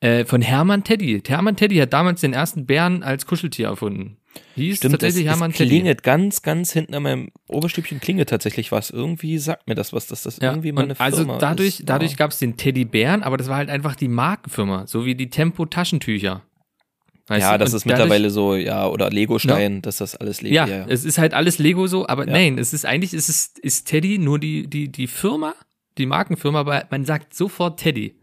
[0.00, 1.22] Äh, von Hermann Teddy.
[1.26, 4.16] Hermann Teddy hat damals den ersten Bären als Kuscheltier erfunden.
[4.56, 5.68] Hieß Stimmt, es, tatsächlich es Hermann Teddy.
[5.70, 8.90] klingelt ganz, ganz hinten an meinem Oberstübchen klingelt tatsächlich was.
[8.90, 11.88] Irgendwie sagt mir das was, dass das Ja, irgendwie mal eine also Firma dadurch, ist.
[11.88, 12.16] dadurch Ja.
[12.16, 15.66] gab es den Teddybären, aber das war halt einfach die Markenfirma, so wie die Tempo
[15.66, 16.42] Taschentücher.
[17.30, 17.58] Weißt ja, du?
[17.64, 20.86] das Und ist mittlerweile so, ja, oder Lego-Stein, dass das alles Lego Ja, ja, ja.
[20.88, 22.32] es ist halt alles Lego so, aber Ja.
[22.32, 25.54] nein, es ist eigentlich ist es ist Teddy nur die die die Firma,
[25.96, 28.16] die Markenfirma, aber man sagt sofort Teddy.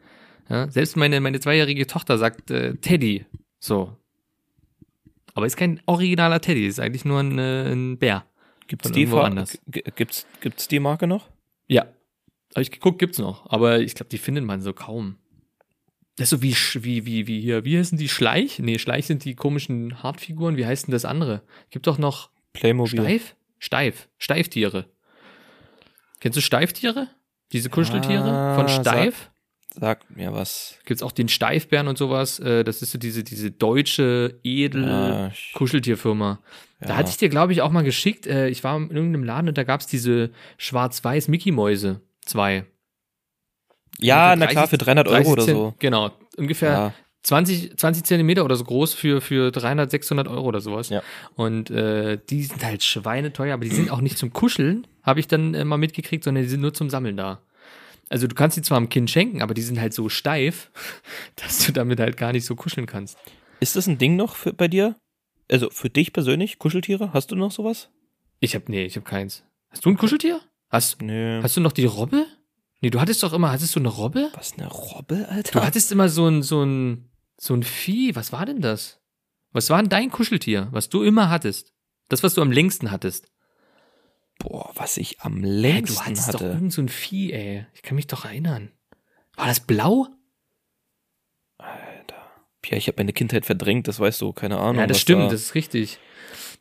[0.50, 3.26] Ja, selbst meine meine zweijährige Tochter sagt äh, Teddy.
[3.60, 3.96] So.
[5.34, 8.26] Aber ist kein originaler Teddy, ist eigentlich nur ein, äh, ein Bär.
[8.68, 9.58] Gibt's die, anders.
[9.96, 11.30] gibt's, gibt's die Marke noch?
[11.68, 11.84] Ja.
[12.54, 15.16] Habe ich geguckt, gibt's noch, aber ich glaube, die findet man so kaum.
[16.18, 18.60] Das ist so wie wie wie wie hier, wie heißen die Schleich?
[18.60, 21.42] Nee, Schleich sind die komischen Hartfiguren, wie heißt denn das andere?
[21.70, 23.00] Gibt doch noch Playmobil.
[23.02, 23.36] Steif?
[23.60, 24.10] Steif.
[24.18, 24.86] Steiftiere.
[26.20, 27.08] Kennst du Steiftiere?
[27.54, 29.30] Diese Kuscheltiere Ah, von sag- Steif?
[29.80, 30.80] sagt mir was.
[30.86, 32.40] Gibt's auch den Steifbären und sowas.
[32.40, 34.84] Äh, das ist so diese, diese deutsche edel
[36.82, 36.88] Ja.
[36.88, 38.26] Da hatte ich dir, glaube ich, auch mal geschickt.
[38.28, 42.02] Äh, ich war in irgendeinem Laden und da gab's diese schwarz-weiß Mickey-Mäuse.
[42.26, 42.66] Zwei.
[44.00, 45.74] Ja, Ungefähr na klar, 30 für 300 Euro 30 oder so.
[45.80, 46.12] Genau.
[46.38, 46.94] Ungefähr Ja.
[47.24, 50.90] 20, 20 Zentimeter oder so groß für, für 300, 600 Euro oder sowas.
[50.90, 51.02] Ja.
[51.36, 55.28] Und äh, die sind halt schweineteuer, aber die sind auch nicht zum Kuscheln, habe ich
[55.28, 57.42] dann äh, mal mitgekriegt, sondern die sind nur zum Sammeln da.
[58.10, 60.72] Also du kannst die zwar am Kind schenken, aber die sind halt so steif,
[61.36, 63.18] dass du damit halt gar nicht so kuscheln kannst.
[63.60, 64.96] Ist das ein Ding noch für, bei dir?
[65.52, 67.12] Also für dich persönlich, Kuscheltiere?
[67.14, 67.90] Hast du noch sowas?
[68.40, 69.44] Ich hab, nee, ich hab keins.
[69.70, 70.40] Hast du ein Kuscheltier?
[70.70, 71.42] Hast, Nö.
[71.42, 72.26] hast du noch die Robbe?
[72.82, 74.30] Nee, du hattest doch immer, hattest du eine Robbe?
[74.36, 75.60] Was, eine Robbe, Alter?
[75.60, 77.10] Du hattest immer so ein, so ein,
[77.40, 78.16] so ein Vieh.
[78.16, 79.00] Was war denn das?
[79.52, 81.74] Was war denn dein Kuscheltier, was du immer hattest?
[82.10, 83.32] Das, was du am längsten hattest.
[84.40, 86.46] Boah, was ich am längsten du hattest doch hatte.
[86.54, 87.66] irgend so ein Vieh, ey.
[87.74, 88.72] Ich kann mich doch erinnern.
[89.36, 90.08] War das blau?
[92.70, 94.80] Ja, ich habe meine Kindheit verdrängt, das weißt du, keine Ahnung.
[94.82, 96.00] ja, das stimmt, da- das ist richtig.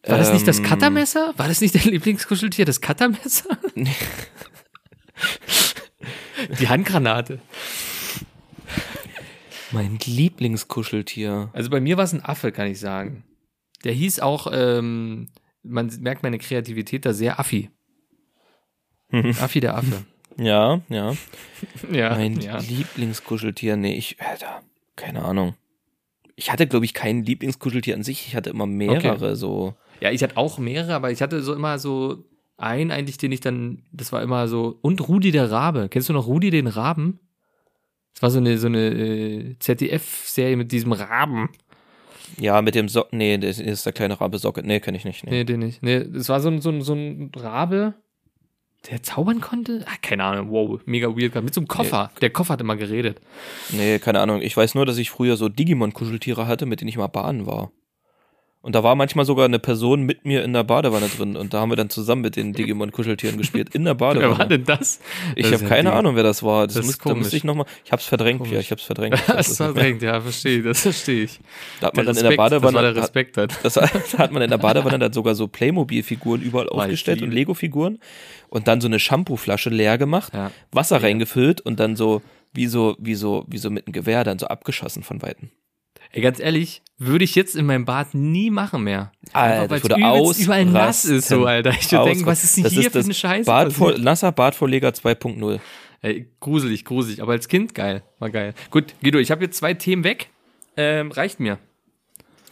[0.05, 1.35] War das nicht das Ähm, Cuttermesser?
[1.37, 3.59] War das nicht dein Lieblingskuscheltier, das Cuttermesser?
[6.61, 7.41] Die Handgranate.
[9.73, 11.51] Mein Lieblingskuscheltier.
[11.53, 13.25] Also bei mir war es ein Affe, kann ich sagen.
[13.85, 15.29] Der hieß auch, ähm,
[15.63, 17.71] man merkt meine Kreativität da sehr Affi.
[19.13, 20.05] Affi der Affe.
[20.39, 21.15] Ja, ja.
[21.91, 22.59] Ja, Mein ja.
[22.59, 24.63] Lieblingskuscheltier, nee, ich, Alter,
[24.95, 25.55] keine Ahnung.
[26.35, 28.27] Ich hatte, glaube ich, kein Lieblingskuscheltier an sich.
[28.27, 29.75] Ich hatte immer mehrere, so.
[30.01, 32.25] Ja, ich hatte auch mehrere, aber ich hatte so immer so
[32.57, 35.89] einen eigentlich, den ich dann, das war immer so, und Rudi der Rabe.
[35.91, 37.21] Kennst du noch Rudi den Raben?
[38.15, 41.51] Das war so eine, so eine äh, ZDF-Serie mit diesem Raben.
[42.39, 44.63] Ja, mit dem Socken, nee, das ist der kleine Rabe Socke.
[44.65, 45.25] Nee, kenne ich nicht.
[45.25, 45.31] Nee.
[45.31, 45.83] Nee, den nicht.
[45.83, 47.95] Nee, das war so ein, so ein, so ein Rabe,
[48.91, 49.85] der zaubern konnte.
[49.87, 51.35] Ah, keine Ahnung, wow, mega weird.
[51.43, 52.11] Mit so einem Koffer.
[52.21, 53.21] Der Koffer hat immer geredet.
[53.71, 54.41] nee, keine Ahnung.
[54.43, 57.71] Ich weiß nur, dass ich früher so Digimon-Kuscheltiere hatte, mit denen ich mal baden war.
[58.67, 61.37] Und da war manchmal sogar eine Person mit mir in der Badewanne drin.
[61.37, 63.73] Und da haben wir dann zusammen mit den Digimon-Kuscheltieren gespielt.
[63.77, 64.49] In der Wer war Badewanne.
[64.49, 64.99] denn das?
[65.37, 66.67] Ich habe ja keine die- Ahnung, wer das war.
[66.67, 67.67] Das, Das da müsste ich nochmal.
[67.85, 68.53] Ich hab's verdrängt, Komisch.
[68.55, 69.23] ja, ich hab's verdrängt.
[69.29, 71.39] Das ist verdrängt, ja, verstehe, das verstehe ich.
[71.81, 72.73] Da hat man dann in der Badewanne.
[72.73, 73.53] Das war der hat- Respekt halt.
[73.63, 73.89] Das da
[74.19, 77.31] hat man in der Badewanne dann sogar so Playmobil-Figuren überall ich aufgestellt und.
[77.31, 78.01] Lego-Figuren
[78.49, 80.51] und dann so eine Shampoo-Flasche leer gemacht, Ja.
[80.73, 82.21] Wasser reingefüllt und dann so
[82.53, 85.51] wie so wie so wie so mit einem Gewehr dann so abgeschossen von weitem.
[86.13, 89.13] Ey, ganz ehrlich, würde ich jetzt in meinem Bad nie machen mehr.
[89.33, 91.45] Alter, ich würde übelst überall nass ist, so.
[91.45, 91.71] Alter.
[91.71, 93.47] Ich würde denken, was ist denn Das hier ist für das eine Scheiße?
[93.47, 95.61] Bad vor, nasser Badvorleger 2.0.
[96.03, 97.21] Ey, gruselig, gruselig.
[97.23, 98.03] Aber als Kind geil.
[98.19, 98.55] War geil.
[98.71, 100.29] Gut, Guido, ich habe jetzt zwei Themen weg.
[100.77, 101.59] Ähm, reicht mir.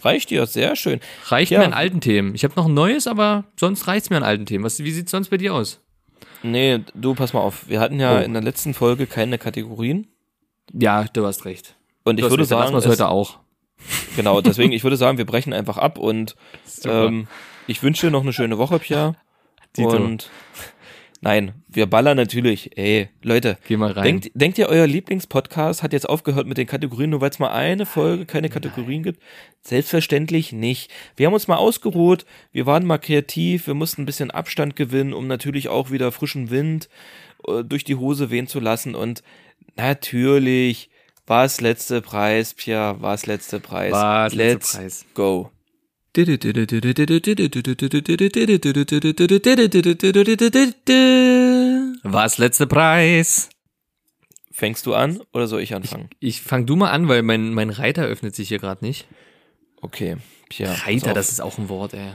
[0.03, 1.01] Reicht dir, sehr schön.
[1.29, 1.61] Reicht Ja.
[1.61, 2.35] mir an alten Themen.
[2.35, 4.65] Ich habe noch ein neues, aber sonst reicht's mir an alten Themen.
[4.65, 5.81] Was, wie sieht's sonst bei dir aus?
[6.43, 7.69] Nee, du pass mal auf.
[7.69, 8.23] Wir hatten ja Oh.
[8.23, 10.07] in der letzten Folge keine Kategorien
[10.73, 11.75] Ja, du hast recht.
[12.05, 13.39] und ich würde recht, sagen, es, heute auch.
[14.17, 16.37] Genau, deswegen ich würde sagen, wir brechen einfach ab und
[16.85, 17.27] ähm,
[17.67, 19.17] ich wünsche dir noch eine schöne Woche, Pia.
[19.77, 19.91] Dito.
[19.91, 20.31] Und
[21.21, 22.77] nein, wir ballern natürlich.
[22.79, 24.05] Ey, Leute, Geh mal rein.
[24.05, 27.51] denkt, denkt ihr, euer Lieblingspodcast hat jetzt aufgehört mit den Kategorien, nur weil es mal
[27.51, 29.21] eine Folge keine Kategorien gibt?
[29.63, 30.93] Selbstverständlich nicht.
[31.17, 35.13] Wir haben uns mal ausgeruht, wir waren mal kreativ, wir mussten ein bisschen Abstand gewinnen,
[35.13, 36.89] um natürlich auch wieder frischen Wind
[37.49, 38.95] äh, durch die Hose wehen zu lassen.
[38.95, 39.23] Und
[39.77, 40.91] natürlich
[41.27, 43.93] war es letzte Preis, Pia, war es letzte Preis.
[43.93, 45.05] War's letzte Preis.
[45.15, 45.51] go.
[52.03, 53.49] Was letzte Preis?
[54.53, 56.09] Fängst du an oder soll ich anfangen?
[56.21, 59.09] Ich fang du mal an, weil mein, mein Reiter öffnet sich hier gerade nicht.
[59.81, 60.17] Okay,
[60.49, 60.73] Pia.
[60.73, 62.13] Reiter, das ist auch ein Wort, ey.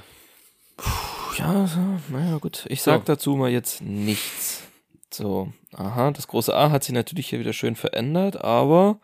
[1.38, 1.80] Ja, so,
[2.10, 2.66] naja, gut.
[2.70, 3.04] Ich sag So.
[3.06, 4.64] dazu mal jetzt nichts.
[5.12, 9.00] So, aha, das große A hat sich natürlich hier wieder schön verändert, aber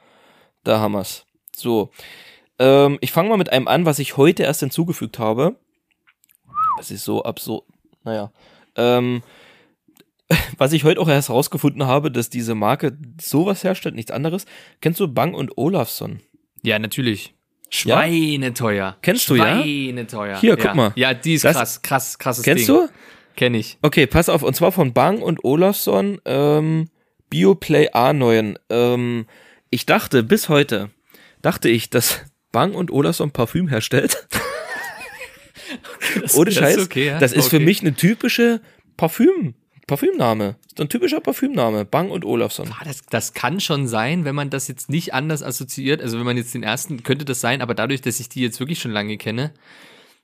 [0.63, 1.25] da haben wir's.
[1.55, 1.89] So,
[2.59, 5.55] ähm, ich fange mal mit einem an, was ich heute erst hinzugefügt habe.
[6.77, 7.63] Das ist so absurd.
[8.03, 8.31] Naja,
[8.75, 9.23] ähm,
[10.57, 14.45] was ich heute auch erst rausgefunden habe, dass diese Marke sowas herstellt, nichts anderes.
[14.81, 16.19] Kennst du Bang und Olafsson?
[16.61, 17.33] Ja, natürlich.
[17.69, 18.97] Schweineteuer.
[19.01, 19.61] Kennst du, ja?
[19.61, 20.37] Schweineteuer.
[20.39, 20.55] Hier, ja.
[20.55, 20.93] guck mal.
[20.95, 22.75] Ja, die ist Das- krass, krass, krasses Kennst Ding.
[22.75, 22.89] du?
[23.35, 23.77] Kenn ich.
[23.81, 26.89] Okay, pass auf, und zwar von Bang und Olafsson, ähm,
[27.29, 28.55] Bioplay A9.
[28.69, 29.25] Ähm,
[29.69, 30.89] ich dachte, bis heute,
[31.41, 32.21] dachte ich, dass
[32.51, 34.27] Bang und Olafsson Parfüm herstellt.
[36.35, 36.77] Ohne das Scheiß.
[36.77, 37.19] ist okay, ja.
[37.19, 37.65] Das ist für Okay.
[37.65, 38.61] mich eine typische
[38.97, 39.55] Parfüm,
[39.87, 40.55] Parfümname.
[40.77, 41.85] So ein typischer Parfümname.
[41.85, 42.73] Bang und Olafsson.
[42.83, 46.01] Das, das kann schon sein, wenn man das jetzt nicht anders assoziiert.
[46.01, 48.59] Also wenn man jetzt den ersten, könnte das sein, aber dadurch, dass ich die jetzt
[48.59, 49.53] wirklich schon lange kenne,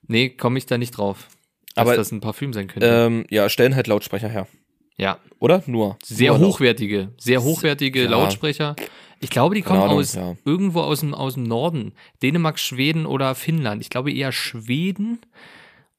[0.06, 1.28] nee, komme ich da nicht drauf.
[1.74, 2.86] Dass Aber, das ein Parfüm sein könnte.
[2.86, 4.46] Ähm, ja, stellen halt Lautsprecher her.
[4.96, 5.18] ja.
[5.38, 5.62] Oder?
[5.66, 5.98] Nur.
[6.04, 8.10] Sehr Nur hochwertige, sehr hochwertige Ja.
[8.10, 8.76] Lautsprecher.
[9.20, 10.36] Ich glaube, die kommen Ahnung, aus ja.
[10.44, 11.92] irgendwo aus dem, aus dem Norden.
[12.22, 13.80] Dänemark, Schweden oder Finnland.
[13.82, 15.20] Ich glaube eher Schweden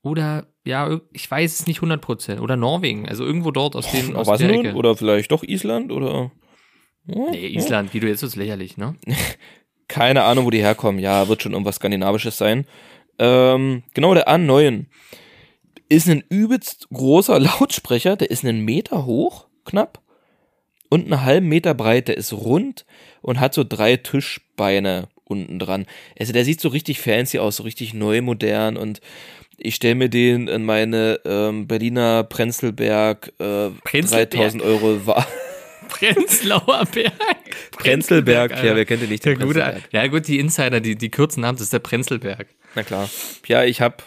[0.01, 2.41] oder, ja, ich weiß es nicht 100 Prozent.
[2.41, 3.07] Oder Norwegen.
[3.07, 4.49] Also irgendwo dort aus, den, aus der?
[4.49, 4.73] Ecke.
[4.73, 5.91] Oder vielleicht doch Island?
[5.91, 6.31] Oder?
[7.07, 7.31] Hm?
[7.31, 8.95] Nee, Island, wie du jetzt ist lächerlich, ne?
[9.87, 10.99] Keine Ahnung, wo die herkommen.
[10.99, 12.65] Ja, wird schon irgendwas Skandinavisches sein.
[13.19, 14.85] Ähm, genau, der A9
[15.93, 18.15] ist ein übelst großer Lautsprecher.
[18.15, 20.01] Der ist einen Meter hoch, knapp.
[20.89, 22.07] Und einen halben Meter breit.
[22.07, 22.85] Der ist rund
[23.21, 25.85] und hat so drei Tischbeine unten dran.
[26.19, 28.77] Also der sieht so richtig fancy aus, so richtig neu, modern.
[28.77, 29.01] Und
[29.57, 34.31] ich stelle mir den in meine ähm, Berliner Prenzlberg äh, Prenzlberg?
[34.31, 35.27] 3000 Euro war.
[35.89, 37.13] Prenzlauer Berg.
[37.71, 38.75] Prenzlberg, ja, Alter.
[38.75, 39.25] wer kennt den nicht?
[39.25, 39.93] Der den gute, Prenzlberg?
[39.93, 42.47] ja gut, die Insider, die, die kürzen haben, das ist der Prenzlberg.
[42.75, 43.09] Na klar.
[43.47, 43.97] Ja, ich habe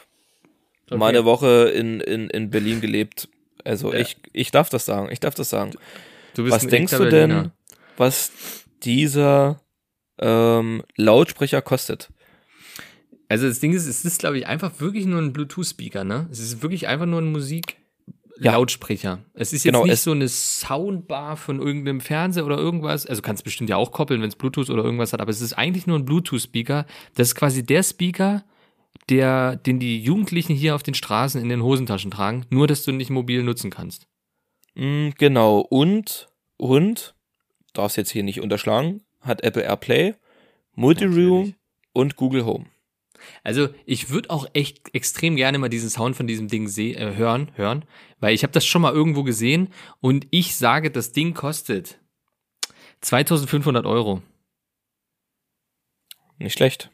[0.90, 3.28] mal eine Woche in, in, in Berlin gelebt.
[3.64, 3.98] Also Ja.
[4.00, 5.08] ich, ich darf das sagen.
[5.10, 5.72] Ich darf das sagen.
[6.34, 7.50] Du bist Was denkst du denn,
[7.96, 8.30] was
[8.82, 9.60] dieser
[10.18, 12.10] ähm, Lautsprecher kostet?
[13.28, 16.28] Also das Ding ist, es ist, glaube ich, einfach wirklich nur ein Bluetooth-Speaker, ne?
[16.30, 17.76] Es ist wirklich einfach nur ein Musik.
[18.38, 18.52] Ja.
[18.52, 19.20] Lautsprecher.
[19.32, 23.06] Es ist jetzt Genau, nicht so eine Soundbar von irgendeinem Fernseher oder irgendwas.
[23.06, 25.54] Also kannst bestimmt ja auch koppeln, wenn es Bluetooth oder irgendwas hat, aber es ist
[25.54, 26.84] eigentlich nur ein Bluetooth-Speaker.
[27.14, 28.44] Das ist quasi der Speaker,
[29.08, 32.90] der, den die Jugendlichen hier auf den Straßen in den Hosentaschen tragen, nur dass du
[32.90, 34.06] ihn nicht mobil nutzen kannst.
[34.74, 35.60] Mm, genau.
[35.60, 37.14] Und, und,
[37.72, 40.14] darfst jetzt hier nicht unterschlagen, hat Apple AirPlay,
[40.74, 41.54] Multiroom
[41.92, 42.66] und Google Home.
[43.42, 47.16] Also ich würde auch echt extrem gerne mal diesen Sound von diesem Ding seh äh,
[47.16, 47.84] hören, hören,
[48.20, 49.68] weil ich habe das schon mal irgendwo gesehen
[50.00, 51.98] und ich sage, das Ding kostet
[53.00, 54.22] 2500 Euro.
[56.38, 56.90] Nicht schlecht.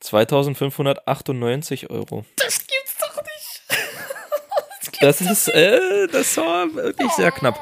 [0.00, 2.24] 2598 Euro.
[2.36, 3.62] Das gibt's doch nicht.
[5.00, 7.56] Das ist, äh, das war wirklich sehr knapp.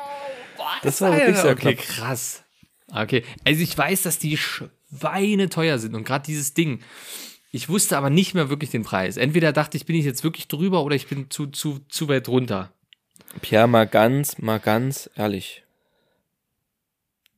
[0.82, 1.86] Das war wirklich sehr okay, knapp.
[1.86, 2.44] krass.
[2.90, 6.80] Okay, also ich weiß, dass die Schweine teuer sind und gerade dieses Ding.
[7.52, 9.16] Ich wusste aber nicht mehr wirklich den Preis.
[9.16, 12.28] Entweder dachte ich, bin ich jetzt wirklich drüber oder ich bin zu, zu, zu weit
[12.28, 12.72] runter.
[13.42, 15.65] Pierre, mal ganz, mal ganz ehrlich.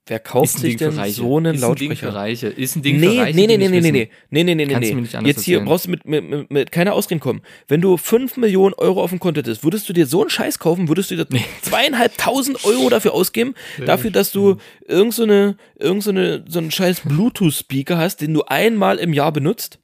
[0.09, 2.15] Wer kauft Ist sich denn so einen ist ein Ding für Lautsprecher?
[2.15, 2.47] Reiche.
[2.49, 3.37] Ist ein Ding Nee, für Reiche.
[3.37, 5.01] nee, nee, nee, nee, nee, nee, nee, nee, nee, nee, nee.
[5.27, 5.65] Jetzt hier erzählen.
[5.67, 7.43] brauchst du mit, mit, mit, mit keine Ausreden kommen.
[7.69, 10.59] Wenn du 5 Millionen Euro auf dem Konto hättest, würdest du dir so einen Scheiß
[10.59, 11.27] kaufen, würdest du dir
[11.63, 13.55] zweieinhalbtausend Euro dafür ausgeben,
[13.85, 14.57] dafür, dass du
[14.87, 19.13] irgend so eine, irgend so eine, so einen scheiß Bluetooth-Speaker hast, den du einmal im
[19.13, 19.79] Jahr benutzt?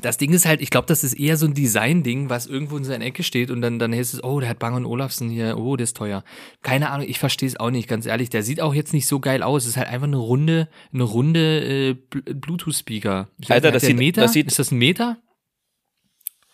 [0.00, 2.84] Das Ding ist halt, ich glaube, das ist eher so ein Design-Ding, was irgendwo in
[2.84, 5.76] seiner Ecke steht und dann, dann heißt es, oh, der hat Bang Olufsen hier, oh,
[5.76, 6.22] der ist teuer.
[6.62, 8.28] Keine Ahnung, ich verstehe es auch nicht, ganz ehrlich.
[8.28, 9.62] Der sieht auch jetzt nicht so geil aus.
[9.62, 13.28] Es ist halt einfach eine runde, eine runde äh, Bl- Bluetooth-Speaker.
[13.48, 14.20] Alter, das sieht- Meter?
[14.22, 15.16] das sieht- ist das ein Meter?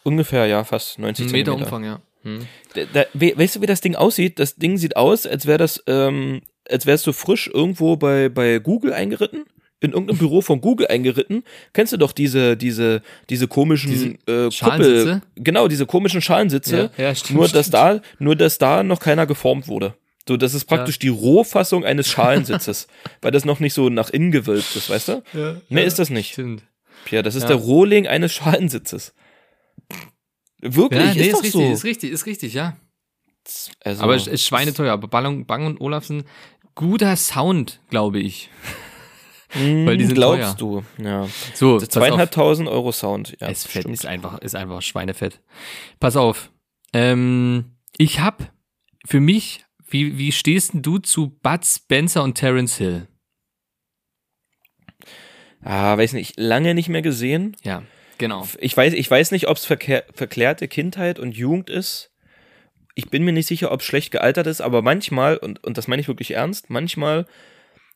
[0.04, 1.64] Ungefähr, ja, fast 90 Ein Meter Zentimeter.
[1.64, 2.00] Umfang, ja.
[2.22, 2.46] Hm.
[2.74, 4.38] Da, da, we, weißt du, wie das Ding aussieht?
[4.38, 8.58] Das Ding sieht aus, als wäre das, ähm, als wärst du frisch irgendwo bei, bei
[8.58, 9.44] Google eingeritten.
[9.82, 11.42] In irgendeinem Büro von Google eingeritten.
[11.72, 15.22] Kennst du doch diese, diese, diese komischen Diese äh, Kuppel, Schalensitze?
[15.36, 16.90] genau, diese komischen Schalensitze.
[16.96, 17.74] Ja, ja, stimmt, nur, dass stimmt.
[17.74, 19.94] da, nur, dass da noch keiner geformt wurde.
[20.28, 22.86] So, das ist praktisch die Rohfassung eines Schalensitzes,
[23.22, 25.22] weil das noch nicht so nach innen gewölbt ist, weißt du?
[25.32, 26.32] Ja, Nee, ist das nicht.
[26.34, 26.62] Stimmt.
[27.04, 27.48] Pierre, das ist Ja.
[27.48, 29.12] der Rohling eines Schalensitzes.
[30.60, 31.72] Wirklich, Ja, ist nee, ist, doch richtig, so.
[31.72, 32.76] ist richtig, ist richtig, ja.
[33.80, 34.92] also, Aber es ist schweineteuer.
[34.92, 36.22] Aber Bang, Bang und Olufsen,
[36.76, 38.48] guter Sound, glaube ich.
[39.54, 41.28] Weil die sind glaubst du, ja.
[41.54, 41.88] So, pass auf.
[41.88, 43.48] Zweieinhalbtausend Euro Sound, ja.
[43.48, 45.40] ist fett, ist einfach, ist einfach Schweinefett.
[46.00, 46.50] Pass auf.
[46.94, 48.52] Ähm, ich hab
[49.04, 53.08] für mich, wie, wie stehst denn du zu Bud Spencer und Terence Hill?
[55.62, 57.56] Ah, weiß nicht, lange nicht mehr gesehen.
[57.62, 57.82] Ja,
[58.18, 58.48] genau.
[58.58, 62.10] Ich weiß, ich weiß nicht, ob es verklärte Kindheit und Jugend ist.
[62.94, 65.88] Ich bin mir nicht sicher, ob es schlecht gealtert ist, aber manchmal, und, und das
[65.88, 67.26] meine ich wirklich ernst, manchmal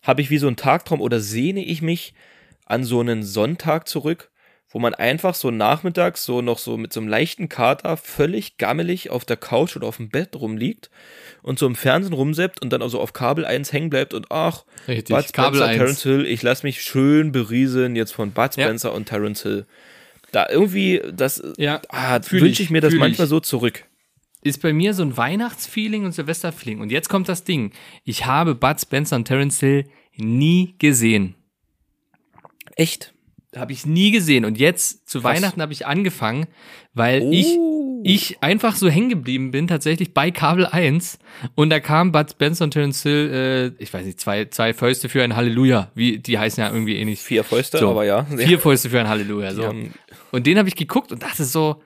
[0.07, 2.15] habe ich wie so einen Tagtraum oder sehne ich mich
[2.65, 4.31] an so einen Sonntag zurück,
[4.71, 9.11] wo man einfach so nachmittags so noch so mit so einem leichten Kater völlig gammelig
[9.11, 10.91] auf der Couch oder auf dem Bett rumliegt
[11.43, 14.65] und so im Fernsehen rumseppt und dann also auf Kabel 1 hängen bleibt und ach,
[14.89, 15.77] Richtig, Bud Kabel Spencer, 1.
[15.79, 18.65] Terence Hill, ich lasse mich schön berieseln jetzt von Bud Ja.
[18.65, 19.67] Spencer und Terence Hill.
[20.33, 23.31] Da irgendwie, das Ja, ah, wünsche ich, mir das manchmal ich.
[23.31, 23.85] so zurück.
[24.47, 26.81] Ist bei mir so ein Weihnachtsfeeling und Silvesterfeeling.
[26.81, 27.73] Und jetzt kommt das Ding.
[28.05, 29.85] Ich habe Bud Spencer und Terence Hill
[30.17, 31.35] nie gesehen.
[32.77, 33.13] Echt?
[33.55, 34.45] Habe ich nie gesehen.
[34.45, 36.47] Und jetzt zu Weihnachten habe ich angefangen,
[36.93, 38.03] weil ich Oh.
[38.05, 41.19] ich einfach so hängen geblieben bin, tatsächlich bei Kabel 1.
[41.55, 45.09] Und da kam Bud Spencer und Terence Hill, äh, ich weiß nicht, zwei, zwei Fäuste
[45.09, 45.91] für ein Halleluja.
[45.95, 47.21] Wie, die heißen ja irgendwie ähnlich.
[47.21, 47.91] Vier Fäuste, So.
[47.91, 48.25] aber ja.
[48.25, 49.55] Vier Fäuste für ein Halleluja.
[49.55, 49.73] So.
[50.33, 51.83] Und den habe ich geguckt und dachte so,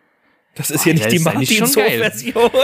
[0.60, 1.18] Das ist hier Boah, nicht die.
[1.20, 2.50] Martin-So-Version.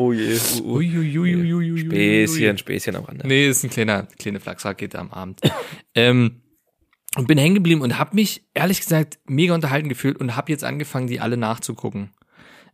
[0.00, 0.38] Oh je.
[0.62, 1.76] Uh, uh.
[1.76, 3.26] Späßchen, Späßchen am Rande.
[3.26, 5.40] Nee, ist ein kleiner, kleine Flachsrakete am Abend.
[5.96, 6.40] ähm,
[7.16, 10.62] und bin hängen geblieben und habe mich ehrlich gesagt mega unterhalten gefühlt und habe jetzt
[10.62, 12.12] angefangen, die alle nachzugucken.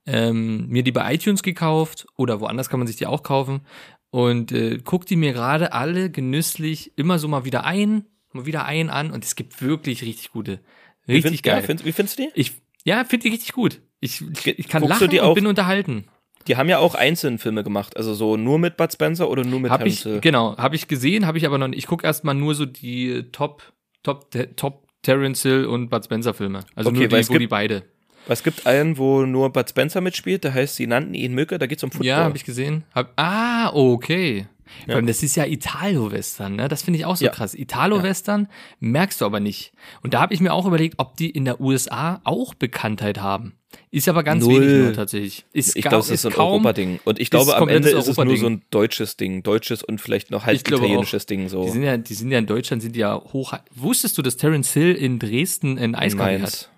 [0.05, 3.63] Ähm, mir die bei iTunes gekauft oder woanders kann man sich die auch kaufen
[4.11, 8.05] und äh, guck die mir gerade alle genüsslich immer so mal wieder ein,
[8.35, 10.61] mal wieder ein an und es gibt wirklich richtig gute,
[11.09, 11.63] richtig ja, geil.
[11.63, 12.29] findest- wie findest du die?
[12.35, 12.53] ich
[12.85, 13.81] ja, finde die richtig gut.
[14.01, 15.35] Ich, ich, kann Guckst lachen und auch?
[15.35, 16.05] bin unterhalten.
[16.47, 19.61] Die haben ja auch einzelne Filme gemacht, also so nur mit Bud Spencer oder nur
[19.61, 21.79] mit Hab ich, genau, habe ich gesehen, habe ich aber noch nicht.
[21.79, 23.73] Ich gucke erstmal nur so die Top,
[24.03, 26.61] Top, Top Terence Hill und Bud Spencer Filme.
[26.75, 27.85] Also Okay, nur die, wo gibt- die beide.
[28.29, 31.67] Es gibt einen, wo nur Bud Spencer mitspielt, der heißt, sie nannten ihn Mücke, da
[31.67, 32.07] geht's um Football.
[32.07, 32.85] Ja, habe ich gesehen.
[32.95, 34.47] Hab, ah, okay.
[34.87, 35.01] Ja.
[35.03, 36.69] Das ist ja Italo-Western, ne?
[36.69, 37.31] Das finde ich auch so Ja.
[37.31, 37.55] krass.
[37.55, 38.49] Italo-Western
[38.81, 39.73] merkst du aber nicht.
[40.03, 43.55] Und da habe ich mir auch überlegt, ob die in der USA auch Bekanntheit haben.
[43.91, 44.61] Ist aber ganz Null.
[44.63, 45.45] wenig nur tatsächlich.
[45.53, 47.01] Ist, Ich glaube, es ist ist so ein Europa-Ding.
[47.05, 49.43] Und ich glaube, am Ende ist es nur so ein deutsches Ding.
[49.43, 51.65] Deutsches und vielleicht noch halb italienisches Ding so.
[51.65, 53.53] Die sind ja, die sind ja in Deutschland, sind ja hoch.
[53.75, 56.71] Wusstest du, dass Terence Hill in Dresden ein Eiscafé hat?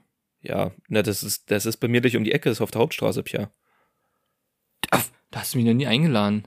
[0.46, 2.70] Ja, na, das ist, das ist bei mir durch um die Ecke, das ist auf
[2.70, 3.50] der Hauptstraße, Pia.
[5.30, 6.46] Da hast du mich noch nie eingeladen.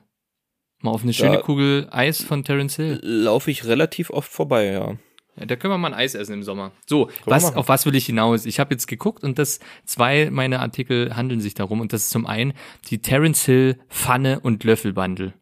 [0.82, 3.00] Mal auf eine schöne Da- Kugel Eis von Terence Hill.
[3.04, 4.96] Laufe ich relativ oft vorbei, ja.
[5.36, 6.72] Ja, da können wir mal ein Eis essen im Sommer.
[6.88, 8.46] So, was, auf was will ich hinaus?
[8.46, 12.10] Ich habe jetzt geguckt und das zwei meiner Artikel handeln sich darum und das ist
[12.12, 12.54] zum einen
[12.90, 15.34] die Terence Hill Pfanne und Löffel Bundle.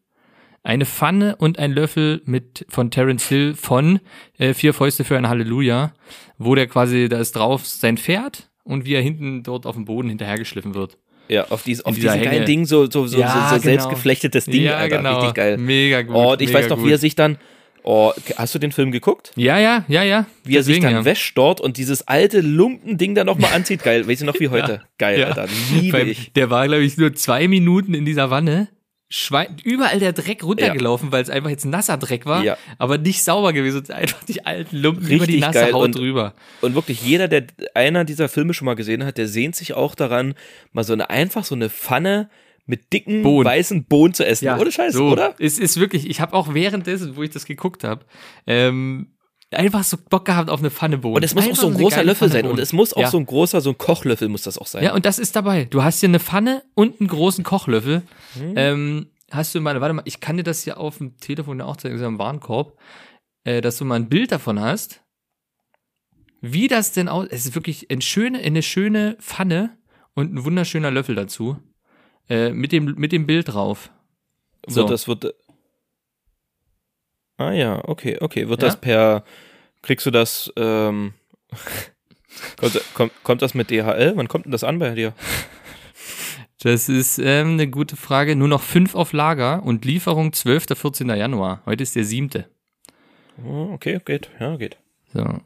[0.68, 4.00] Eine Pfanne und ein Löffel mit von Terence Hill von
[4.36, 5.94] äh, Vier Fäuste für ein Halleluja,
[6.36, 9.86] wo der quasi, da ist drauf sein Pferd und wie er hinten dort auf dem
[9.86, 10.98] Boden hinterhergeschliffen wird.
[11.28, 12.44] Ja, auf, dies, auf diesem geilen.
[12.44, 13.62] Ding, so, so, so, Ja, so, so genau.
[13.62, 14.98] selbstgeflechtetes Ding, ja, Alter.
[14.98, 15.14] genau.
[15.20, 15.56] Richtig geil.
[15.56, 16.14] Mega gut.
[16.14, 16.86] Oh, und ich weiß noch, gut.
[16.86, 17.38] wie er sich dann,
[17.82, 19.32] oh, hast du den Film geguckt?
[19.36, 20.26] Ja, ja, ja, ja.
[20.44, 21.04] Wie er sich Deswegen, dann ja.
[21.06, 23.82] wäscht dort und dieses alte Lumpending da nochmal anzieht.
[23.84, 24.82] Geil, weißt du noch wie heute?
[24.98, 25.28] Geil, Ja.
[25.28, 25.46] Alter.
[25.80, 26.30] Liebe ich.
[26.34, 28.68] Der war, glaube ich, nur zwei Minuten in dieser Wanne.
[29.10, 32.58] Schwein, überall der Dreck runtergelaufen, weil es einfach jetzt nasser Dreck war, Ja.
[32.76, 33.90] aber nicht sauber gewesen.
[33.90, 35.72] Einfach die alten Lumpen über die Richtig nasse geil.
[35.72, 36.34] Haut Und- drüber.
[36.60, 37.44] Und wirklich jeder, der
[37.74, 40.34] einer dieser Filme schon mal gesehen hat, der sehnt sich auch daran,
[40.72, 42.28] mal so eine, einfach so eine Pfanne
[42.66, 43.46] mit dicken, Bohnen.
[43.46, 44.46] weißen Bohnen zu essen.
[44.50, 45.08] Ohne Scheiß, so.
[45.08, 45.34] oder?
[45.38, 48.04] Es ist wirklich, ich habe auch währenddessen, wo ich das geguckt habe,
[48.46, 49.06] ähm,
[49.50, 51.16] einfach so Bock gehabt auf eine Pfanne Bohnen.
[51.16, 52.46] Und es muss auch Einfach so ein großer Löffel sein.
[52.46, 53.10] Und es muss auch ja.
[53.10, 54.84] so ein großer, so ein Kochlöffel muss das auch sein.
[54.84, 55.64] Ja, und das ist dabei.
[55.64, 58.02] Du hast hier eine Pfanne und einen großen Kochlöffel.
[58.34, 58.52] Hm.
[58.56, 61.64] Ähm, hast du mal, warte mal, ich kann dir das hier auf dem Telefon ja
[61.64, 62.78] auch zeigen, im Warenkorb,
[63.44, 65.00] äh, dass du mal ein Bild davon hast.
[66.40, 69.76] Wie das denn aus, es ist wirklich eine schöne, eine schöne Pfanne
[70.14, 71.56] und ein wunderschöner Löffel dazu.
[72.28, 73.90] Äh, mit dem, mit dem Bild drauf.
[74.66, 74.82] So.
[74.82, 75.34] Wird das wird.
[77.38, 78.48] Ah ja, okay, okay.
[78.48, 78.68] Wird Ja?
[78.68, 79.24] das per.
[79.82, 80.52] Kriegst du das.
[80.56, 81.14] Ähm,
[82.60, 84.12] kommt, kommt, kommt das mit DHL?
[84.16, 85.14] Wann kommt denn das an bei dir?
[86.60, 88.34] Das ist ähm, eine gute Frage.
[88.34, 90.66] Nur noch fünf auf Lager und Lieferung 12.
[90.74, 91.08] 14.
[91.10, 91.62] Januar.
[91.66, 92.50] Heute ist der siebte.
[93.44, 94.28] Oh, okay, geht.
[94.40, 94.76] Ja, geht.
[95.14, 95.40] So.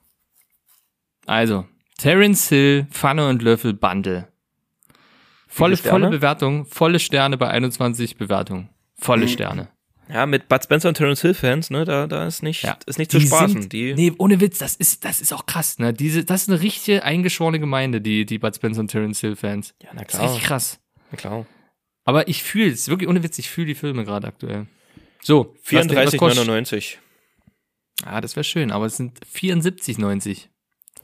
[1.26, 1.66] Also,
[1.98, 4.28] Terence Hill, Pfanne und Löffel Bundle.
[5.48, 8.70] Volle, volle Bewertung, volle Sterne bei 21 Bewertungen.
[8.96, 9.68] Volle Sterne.
[10.12, 12.76] Ja, mit Bud Spencer und Terence Hill Fans, ne, da, da ist nicht, Ja.
[12.86, 13.62] ist nicht zu Die spaßen.
[13.62, 15.94] Sind, die, nee, ohne Witz, das ist, das ist auch krass, ne?
[15.94, 19.74] Diese, das ist eine richtige eingeschworene Gemeinde, die, die Bud Spencer und Terence Hill Fans.
[19.82, 20.80] ja, na Das ist richtig krass.
[21.10, 21.46] Na klar.
[22.04, 24.66] Aber ich fühle es, wirklich ohne Witz, ich fühle die Filme gerade aktuell.
[25.22, 26.98] So, was denn- was kostet- 34,99.
[28.04, 30.48] Ah, das wäre schön, aber es sind 74,90.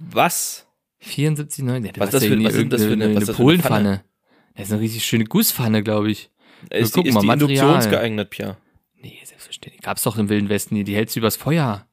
[0.01, 0.67] Was?
[1.01, 1.87] 74,90.
[1.87, 3.43] Ja, du Was das für- was sind das für eine- irgendeine- was ist das für
[3.43, 4.05] eine Polenpfanne.
[4.57, 6.31] Das ist eine richtig schöne Gusspfanne, glaube ich.
[6.71, 7.51] Ist die, gucken ist mal, die Material.
[7.69, 8.57] induktionsgeeignet, Pia?
[9.01, 9.83] Nee, selbstverständlich.
[9.83, 10.85] Gab's doch im Wilden Westen nie.
[10.85, 11.87] Die hältst du übers Feuer.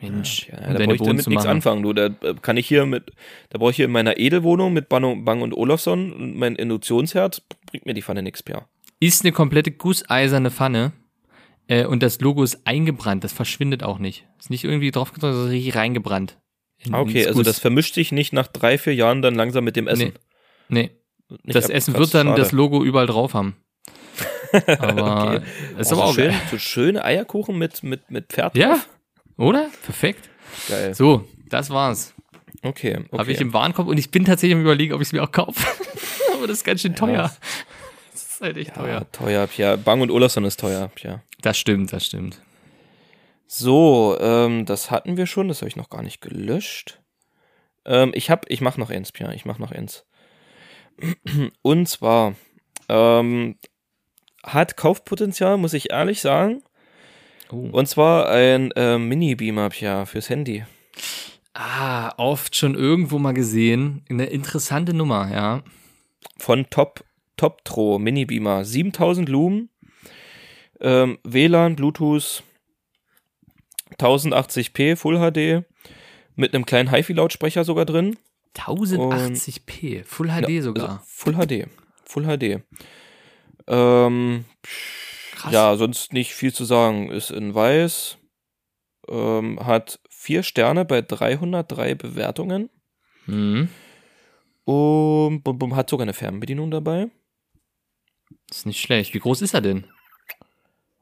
[0.00, 1.92] Mensch, Ja, um da brauche ich damit nichts anfangen, du.
[1.92, 3.12] Da äh, kann ich hier mit,
[3.50, 7.42] da brauche ich hier in meiner Edelwohnung mit Bang, Bang und Olufsen und mein Induktionsherd,
[7.66, 8.68] bringt mir die Pfanne nichts, Pia.
[9.00, 10.92] Ist eine komplette gusseiserne Pfanne.
[11.68, 13.24] Äh, und das Logo ist eingebrannt.
[13.24, 14.26] Das verschwindet auch nicht.
[14.38, 16.38] Ist nicht irgendwie drauf gedrückt, sondern richtig reingebrannt.
[16.84, 17.46] In- Ah, okay, also Guss.
[17.46, 20.12] das vermischt sich nicht nach drei, vier Jahren dann langsam mit dem Essen.
[20.68, 20.90] Nee,
[21.30, 22.40] Nicht das Essen wird dann schade.
[22.42, 23.56] das Logo überall drauf haben.
[24.78, 25.44] Aber Okay.
[25.78, 26.40] ist Oh, aber so, auch schön, geil.
[26.50, 28.88] so schöne Eierkuchen mit, mit, mit Pferd Ja, drauf.
[29.36, 29.68] oder?
[29.84, 30.28] Perfekt.
[30.68, 30.94] Geil.
[30.94, 32.14] So, das war's.
[32.62, 33.18] Okay, okay.
[33.18, 35.32] Habe ich im Warenkorb und ich bin tatsächlich am überlegen, ob ich es mir auch
[35.32, 35.66] kaufe.
[36.34, 37.30] aber das ist ganz schön teuer.
[38.12, 39.06] Das ist halt echt ja, teuer.
[39.12, 39.76] teuer, Pia.
[39.76, 41.22] Bang und Olufsen ist teuer, Pia.
[41.42, 42.40] Das stimmt, das stimmt.
[43.46, 47.00] So, ähm, das hatten wir schon, das habe ich noch gar nicht gelöscht.
[47.84, 50.06] Ähm, ich hab, ich mach noch eins, Pia, ich mach noch eins.
[51.62, 52.34] Und zwar,
[52.88, 53.56] ähm,
[54.44, 56.62] hat Kaufpotenzial, muss ich ehrlich sagen.
[57.50, 57.68] Oh.
[57.72, 60.64] Und zwar ein ähm, Mini-Beamer, Pia, fürs Handy.
[61.54, 64.04] Ah, oft schon irgendwo mal gesehen.
[64.08, 65.62] Eine interessante Nummer, ja.
[66.38, 67.04] Von Top
[67.36, 69.68] Toptro Mini Beamer, 7000 Lumen,
[70.80, 72.42] ähm, WLAN, Bluetooth,
[73.98, 75.64] 1080p Full HD
[76.36, 78.16] mit einem kleinen HiFi-Lautsprecher sogar drin.
[78.54, 80.88] 1080p, Full HD Ja, sogar.
[80.88, 81.68] Also Full HD.
[82.04, 82.62] Full HD.
[83.66, 84.44] Ähm,
[85.32, 85.52] Krass.
[85.52, 87.10] ja, sonst nicht viel zu sagen.
[87.10, 88.18] Ist in weiß.
[89.08, 92.70] Ähm, hat vier Sterne bei 303 Bewertungen.
[93.26, 93.68] Mhm.
[94.64, 97.10] Und bum, bum, hat sogar eine Fernbedienung dabei.
[98.50, 99.12] Ist nicht schlecht.
[99.14, 99.86] Wie groß ist er denn?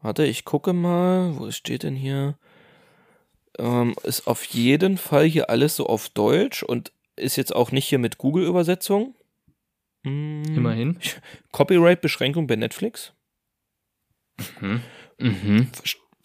[0.01, 1.39] Warte, ich gucke mal.
[1.39, 2.37] Wo steht denn hier?
[3.59, 7.87] Ähm, ist auf jeden Fall hier alles so auf Deutsch und ist jetzt auch nicht
[7.87, 9.15] hier mit Google-Übersetzung.
[10.05, 10.99] Hm, Immerhin.
[11.53, 13.13] Copyright-Beschränkung bei Netflix.
[14.61, 14.81] Mhm.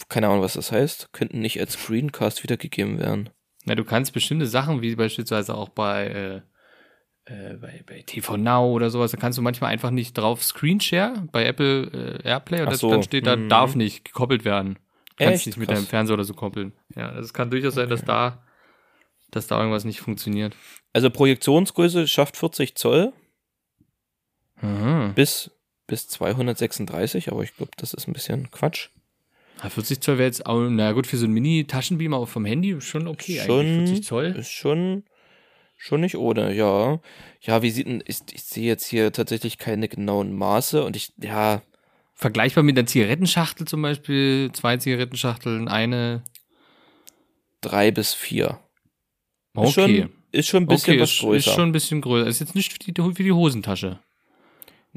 [0.10, 1.12] Keine Ahnung, was das heißt.
[1.14, 3.30] Könnten nicht als Screencast wiedergegeben werden.
[3.66, 6.36] Na, du kannst bestimmte Sachen, wie beispielsweise auch bei, äh,
[7.26, 11.28] äh, bei, bei TV Now oder sowas, da kannst du manchmal einfach nicht drauf Screenshare
[11.32, 13.50] bei Apple äh, Airplay und das, so, dann steht da, mhm.
[13.50, 14.80] darf nicht gekoppelt werden.
[15.18, 15.48] Du kannst Echt?
[15.48, 15.80] nicht mit Krass.
[15.80, 16.72] deinem Fernseher oder so koppeln.
[16.96, 18.46] Ja, also es kann durchaus sein, dass da,
[19.32, 20.56] dass da irgendwas nicht funktioniert.
[20.94, 23.12] Also Projektionsgröße schafft 40 Zoll
[24.62, 25.14] Mhm.
[25.14, 25.52] bis,
[25.86, 28.90] bis 236, aber ich glaube, das ist ein bisschen Quatsch.
[29.60, 33.08] Ah, 40 Zoll wäre jetzt auch, na gut, für so einen Mini-Taschenbeamer vom Handy schon
[33.08, 33.90] okay Schon eigentlich.
[33.90, 34.26] 40 Zoll.
[34.38, 35.04] Ist schon,
[35.78, 37.00] schon nicht ohne, ja.
[37.42, 41.12] Ja, wie sieht denn, ich, ich sehe jetzt hier tatsächlich keine genauen Maße und ich,
[41.18, 41.62] ja,
[42.20, 46.24] Vergleichbar mit einer Zigarettenschachtel zum Beispiel, zwei Zigarettenschachteln, eine.
[47.62, 48.60] drei bis vier.
[49.54, 49.68] Okay.
[49.68, 51.52] Ist schon, ist schon ein bisschen okay, was größer.
[51.52, 52.28] ist schon ein bisschen größer.
[52.28, 54.00] Ist jetzt nicht für die, für die Hosentasche.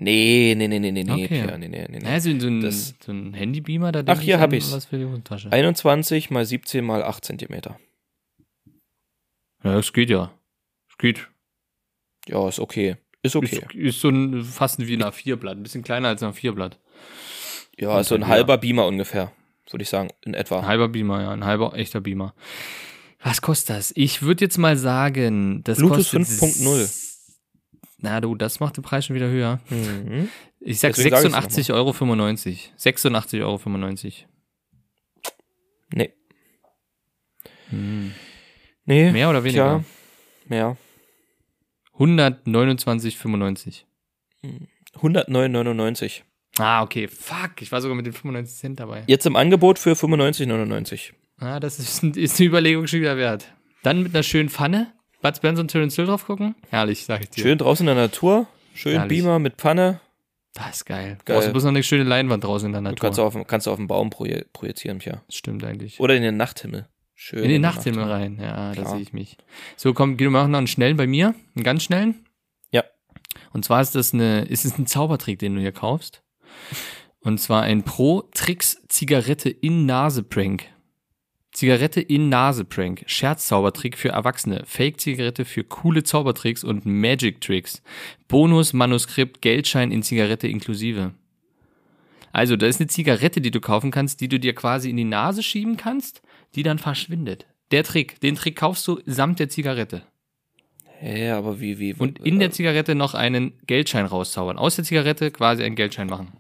[0.00, 1.28] Nee, nee, nee, nee, nee, nee, Okay.
[1.28, 1.98] Pierre, nee, nee, nee, nee.
[2.00, 4.72] Naja, so, ein, Das- so ein Handybeamer, da Ach, hier ich hab an ich's.
[4.72, 5.52] was für die Hosentasche.
[5.52, 7.78] 21 mal 17 mal 8 Zentimeter.
[9.62, 10.32] Ja, das geht ja.
[10.88, 11.28] Das geht.
[12.26, 12.96] Ja, ist okay.
[13.22, 13.60] Ist okay.
[13.68, 15.56] Ist, ist so ein, fast wie ein A4-Blatt.
[15.58, 16.78] Ein bisschen kleiner als ein A4-Blatt.
[17.78, 19.32] Ja, ist so ein halber Beamer ungefähr,
[19.70, 20.60] würde ich sagen, in etwa.
[20.60, 21.30] Ein halber Beamer, ja.
[21.30, 22.34] Ein halber echter Beamer.
[23.22, 23.92] Was kostet das?
[23.96, 27.09] Ich würde jetzt mal sagen, das Bluetooth kostet 5.0.
[28.02, 29.60] Na du, das macht den Preis schon wieder höher.
[29.68, 30.28] Mhm.
[30.60, 31.90] Ich sag Deswegen sag ich's 86,95 Euro.
[31.90, 33.60] 86,95 Euro.
[35.92, 36.12] Nee.
[37.68, 38.12] Hm.
[38.84, 39.12] Nee.
[39.12, 39.82] Mehr oder weniger?
[39.82, 39.84] Tja,
[40.46, 40.76] mehr.
[41.98, 43.84] 129,95.
[44.94, 46.22] 109,99.
[46.58, 47.08] Ah, okay.
[47.08, 49.04] Fuck, ich war sogar mit den 95 Cent dabei.
[49.06, 51.12] Jetzt im Angebot für 95,99.
[51.38, 53.52] Ah, das ist, ist eine Überlegung schon wieder wert.
[53.82, 54.92] Dann mit einer schönen Pfanne.
[55.22, 56.54] Bud Spencer und Terence Hill drauf gucken.
[56.70, 57.42] Herrlich, sag ich dir.
[57.42, 58.46] Schön draußen in der Natur.
[58.74, 59.22] Schön Herrlich.
[59.22, 60.00] Beamer mit Pfanne.
[60.54, 61.18] Das ist geil.
[61.24, 61.36] Geil.
[61.36, 62.98] Brauchst du bloß noch eine schöne Leinwand draußen in der Natur.
[62.98, 65.22] kannst du auf, kannst du auf den Baum projizieren, Pia.
[65.26, 66.00] Das stimmt eigentlich.
[66.00, 66.88] Oder in den Nachthimmel.
[67.14, 67.44] Schön.
[67.44, 68.38] In den Nachthimmel rein.
[68.40, 68.94] Ja, da Klar.
[68.94, 69.36] sehe ich mich.
[69.76, 71.34] So, komm, geh du mal noch einen schnellen bei mir.
[71.54, 72.26] Einen ganz schnellen.
[72.70, 72.82] Ja.
[73.52, 76.22] Und zwar ist das eine, ist es ein Zaubertrick, den du hier kaufst.
[77.20, 78.82] Und zwar ein Pro Tricks
[81.52, 83.04] Zigarette in Nase Prank.
[83.06, 84.62] Scherzzaubertrick für Erwachsene.
[84.66, 87.82] Fake Zigarette für coole Zaubertricks und Magic Tricks.
[88.28, 91.12] Bonus Manuskript Geldschein in Zigarette inklusive.
[92.32, 95.04] Also, da ist eine Zigarette, die du kaufen kannst, die du dir quasi in die
[95.04, 96.22] Nase schieben kannst,
[96.54, 97.46] die dann verschwindet.
[97.72, 100.02] Der Trick, den Trick kaufst du samt der Zigarette.
[101.00, 101.94] Hä, aber wie, wie?
[101.94, 104.58] Und in der Zigarette noch einen Geldschein rauszaubern.
[104.58, 106.32] Aus der Zigarette quasi einen Geldschein machen.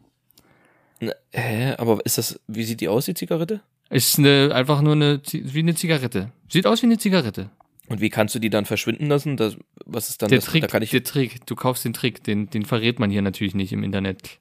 [1.00, 3.62] äh, Hä, aber ist das, wie sieht die aus, die Zigarette?
[3.90, 6.30] Ist eine, einfach nur eine, wie eine Zigarette.
[6.48, 7.50] Sieht aus wie eine Zigarette.
[7.88, 9.36] Und wie kannst du die dann verschwinden lassen?
[9.36, 10.46] Das, was ist dann Der das?
[10.46, 13.20] Trick, da kann ich, der Trick, du kaufst den Trick, den, den verrät man hier
[13.20, 14.38] natürlich nicht im Internet.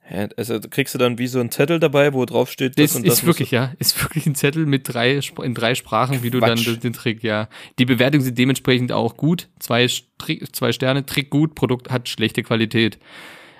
[0.00, 2.96] hä, also kriegst du dann wie so einen Zettel dabei, wo drauf steht, das Das
[2.96, 6.30] und das ist wirklich, ja, ist wirklich ein Zettel mit drei, in drei Sprachen, wie
[6.30, 6.66] du dann Quatsch.
[6.66, 7.48] den, den Trick, ja.
[7.78, 9.48] Die Bewertungen sind dementsprechend auch gut.
[9.60, 12.98] Zwei, zwei Sterne, Trick gut, Produkt hat schlechte Qualität.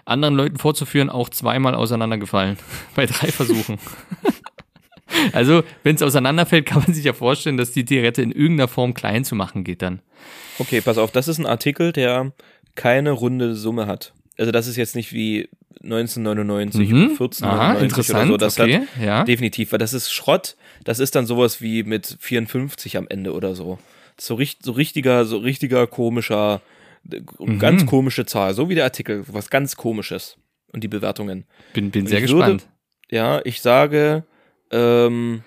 [0.04, 2.58] Anderen Leuten vorzuführen, auch zweimal auseinandergefallen.
[2.96, 3.78] Bei drei Versuchen.
[5.32, 8.94] also, wenn es auseinanderfällt, kann man sich ja vorstellen, dass die Zigarette in irgendeiner Form
[8.94, 10.00] klein zu machen geht dann.
[10.58, 12.32] Okay, pass auf, das ist ein Artikel, der
[12.74, 14.12] keine runde Summe hat.
[14.38, 15.48] Also das ist jetzt nicht wie
[15.82, 16.94] 1999 Mhm.
[16.94, 18.36] oder 1499 Aha, oder interessant, so.
[18.36, 19.24] Das okay, hat ja.
[19.24, 20.56] definitiv, weil das ist Schrott.
[20.84, 23.78] Das ist dann sowas wie mit 54 am Ende oder so.
[24.18, 26.60] So, richt, so richtiger, so richtiger komischer,
[27.40, 27.58] Mhm.
[27.58, 28.54] ganz komische Zahl.
[28.54, 30.36] So wie der Artikel, was ganz komisches.
[30.72, 31.44] Und die Bewertungen.
[31.74, 32.68] Bin, bin sehr ich würde- gespannt.
[33.10, 34.24] Ja, ich sage
[34.72, 35.42] ähm,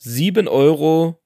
[0.00, 1.18] 7,84 Euro.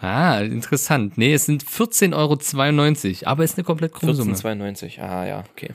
[0.00, 1.18] Ah, interessant.
[1.18, 4.34] Nee, es sind 14,92 Euro, aber ist eine komplett krumme Summe.
[4.34, 5.00] 14,92.
[5.00, 5.70] Ah ja, okay.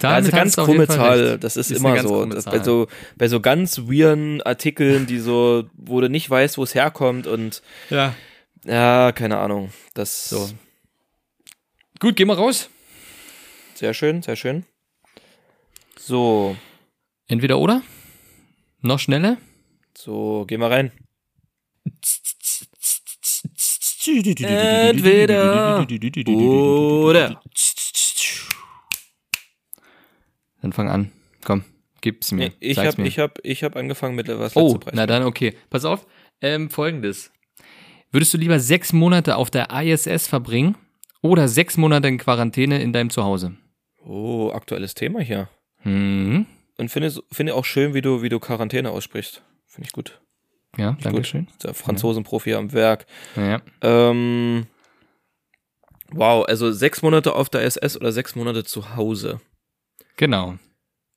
[0.00, 2.24] Damit also ganz krumme Zahl, das ist, Ist immer so.
[2.24, 2.88] Das, bei, so.
[3.16, 7.62] Bei so ganz weirden Artikeln, die so, wo du nicht weißt, wo es herkommt und
[7.88, 8.14] Ja.
[8.64, 9.70] ja, keine Ahnung.
[9.94, 10.50] Das So.
[12.00, 12.70] Gut, gehen wir raus.
[13.74, 14.64] Sehr schön, sehr schön.
[15.96, 16.56] So,
[17.28, 17.82] Entweder oder?
[18.80, 19.38] Noch schneller?
[19.96, 20.92] so, geh mal rein.
[24.06, 25.86] Entweder
[26.26, 27.40] Oder.
[30.62, 31.12] Dann fang an.
[31.44, 31.64] Komm,
[32.00, 32.48] gib's mir.
[32.48, 33.06] Nee, ich Sag's hab, mir.
[33.06, 35.54] ich hab, ich hab angefangen mit was oh, na dann okay.
[35.70, 36.06] Pass auf.
[36.40, 37.32] Ähm, Folgendes.
[38.10, 40.76] Würdest du lieber sechs Monate auf der ISS verbringen
[41.20, 43.56] oder sechs Monate in Quarantäne in deinem Zuhause?
[44.04, 45.48] Oh, aktuelles Thema hier.
[45.82, 46.46] Hm.
[46.78, 49.42] Und finde, finde auch schön, wie du, wie du Quarantäne aussprichst.
[49.66, 50.20] Finde ich gut.
[50.76, 51.48] Ja, danke schön.
[51.62, 53.06] Der Franzosenprofi am Werk.
[53.36, 53.60] Ja.
[53.80, 54.66] Ähm,
[56.10, 59.40] wow, also sechs Monate auf der SS oder sechs Monate zu Hause.
[60.16, 60.56] Genau.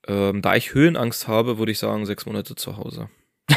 [0.08, 3.10] Ähm, da ich Höhenangst habe, würde ich sagen sechs Monate zu Hause.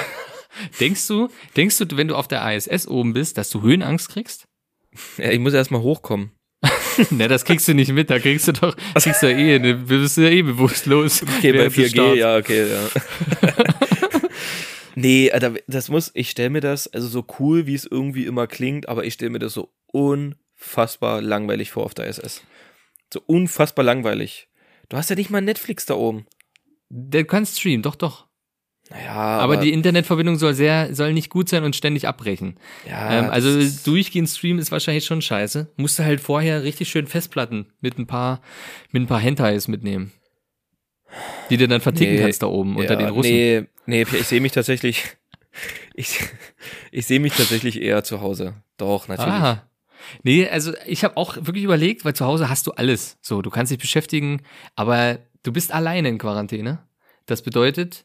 [0.80, 4.46] Denkst du, denkst du, wenn du auf der ISS oben bist, dass du Höhenangst kriegst?
[5.16, 6.32] Ja, ich muss erst mal hochkommen.
[7.10, 9.74] ne, das kriegst du nicht mit, da kriegst du doch, kriegst du ja eh, ne,
[9.74, 11.22] bist du ja eh bewusstlos.
[11.22, 12.18] Okay, bei während des 4G, Starts.
[12.18, 13.50] ja, okay, ja.
[14.94, 18.46] nee, Alter, das muss, ich stelle mir das, also so cool, wie es irgendwie immer
[18.46, 22.42] klingt, aber ich stelle mir das so unfassbar langweilig vor auf der SS.
[23.12, 24.48] So unfassbar langweilig.
[24.88, 26.26] Du hast ja nicht mal Netflix da oben.
[26.88, 28.26] Der kann streamen, doch, doch.
[28.90, 32.58] Naja, Aber, die Internetverbindung soll sehr, soll nicht gut sein und ständig abbrechen.
[32.88, 35.72] ja, ähm, also durchgehend streamen ist wahrscheinlich schon scheiße.
[35.76, 38.42] Musst du halt vorher richtig schön Festplatten mit ein paar,
[38.90, 40.12] mit ein paar Hentais mitnehmen.
[41.48, 43.30] Die du dann verticken Nee, kannst da oben unter ja, den Russen.
[43.30, 45.04] Nee, nee, ich sehe mich tatsächlich,
[45.94, 46.20] ich,
[46.90, 48.54] ich sehe mich tatsächlich eher zu Hause.
[48.76, 49.32] Doch, natürlich.
[49.32, 49.68] Aha.
[50.22, 53.16] Nee, also ich habe auch wirklich überlegt, weil zu Hause hast du alles.
[53.22, 54.42] So, du kannst dich beschäftigen,
[54.76, 56.80] aber du bist alleine in Quarantäne.
[57.26, 58.04] Das bedeutet,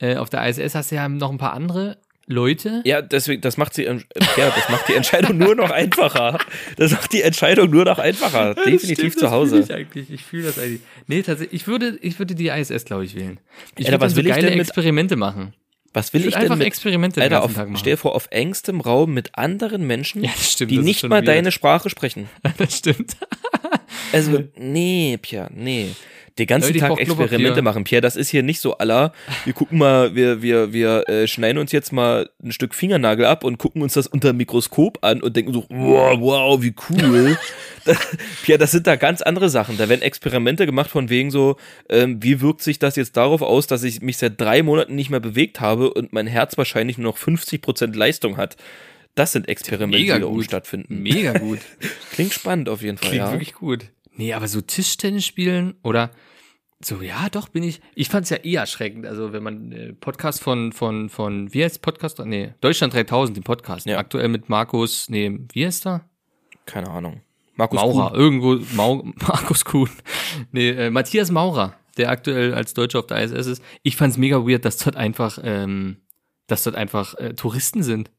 [0.00, 1.98] äh, auf der ISS hast du ja noch ein paar andere
[2.30, 2.82] Leute.
[2.84, 3.94] Ja, deswegen, das macht sie, äh,
[4.36, 6.38] ja, das macht die Entscheidung nur noch einfacher.
[6.76, 8.54] Das macht die Entscheidung nur noch einfacher.
[8.54, 9.60] Definitiv zu Hause.
[9.60, 10.10] Ich, eigentlich.
[10.10, 10.80] ich fühle das eigentlich.
[11.06, 13.40] Nee, tatsächlich, ich würde, ich würde die ISS, glaube ich, wählen.
[13.78, 15.54] Ich Alter, würde was so will ich geile denn mit- Experimente machen.
[15.94, 17.78] Was will Ich ich, denn einfach mit, Experimente Alter, auf, Tag machen.
[17.80, 21.28] stell dir vor, auf engstem Raum mit anderen Menschen, Ja, stimmt, die nicht mal weird.
[21.28, 22.28] deine Sprache sprechen.
[22.58, 23.16] das stimmt.
[24.12, 25.88] Also, nee, Pierre, nee.
[26.38, 27.00] Den ganzen Leute, Tag.
[27.00, 27.82] Experimente machen.
[27.82, 29.12] Pierre, das ist hier nicht so aller.
[29.44, 33.42] Wir gucken mal, wir, wir, wir äh, schneiden uns jetzt mal ein Stück Fingernagel ab
[33.42, 37.36] und gucken uns das unter dem Mikroskop an und denken so, wow, wow, wie cool.
[37.84, 37.96] Da-
[38.42, 39.78] Pierre, das sind da ganz andere Sachen.
[39.78, 41.56] Da werden Experimente gemacht von wegen so,
[41.88, 45.10] ähm, wie wirkt sich das jetzt darauf aus, dass ich mich seit drei Monaten nicht
[45.10, 48.56] mehr bewegt habe und mein Herz wahrscheinlich nur noch 50% Leistung hat.
[49.14, 51.02] Das sind Experimente, Mega die da oben stattfinden.
[51.02, 51.58] Mega gut.
[52.12, 53.32] Klingt spannend auf jeden Fall, Klingt ja.
[53.32, 53.86] wirklich gut.
[54.18, 56.10] Nee, aber so Tischtennis spielen oder
[56.80, 57.80] so, ja, doch, bin ich.
[57.96, 59.04] Ich fand es ja eher erschreckend.
[59.06, 62.20] Also, wenn man äh, Podcast von, von, von, wie heißt Podcast?
[62.20, 63.86] Nee, Deutschland 3000, den Podcast.
[63.86, 63.98] Ja.
[63.98, 66.08] Aktuell mit Markus, nee, wie heißt er?
[66.66, 67.22] Keine Ahnung.
[67.56, 68.20] Markus Maurer, Kuhn.
[68.20, 69.90] irgendwo, Mau, Markus Kuhn.
[70.52, 73.62] Nee, äh, Matthias Maurer, der aktuell als Deutscher auf der ISS ist.
[73.82, 75.96] Ich fand's mega weird, dass dort einfach, ähm,
[76.46, 78.10] dass dort einfach äh, Touristen sind.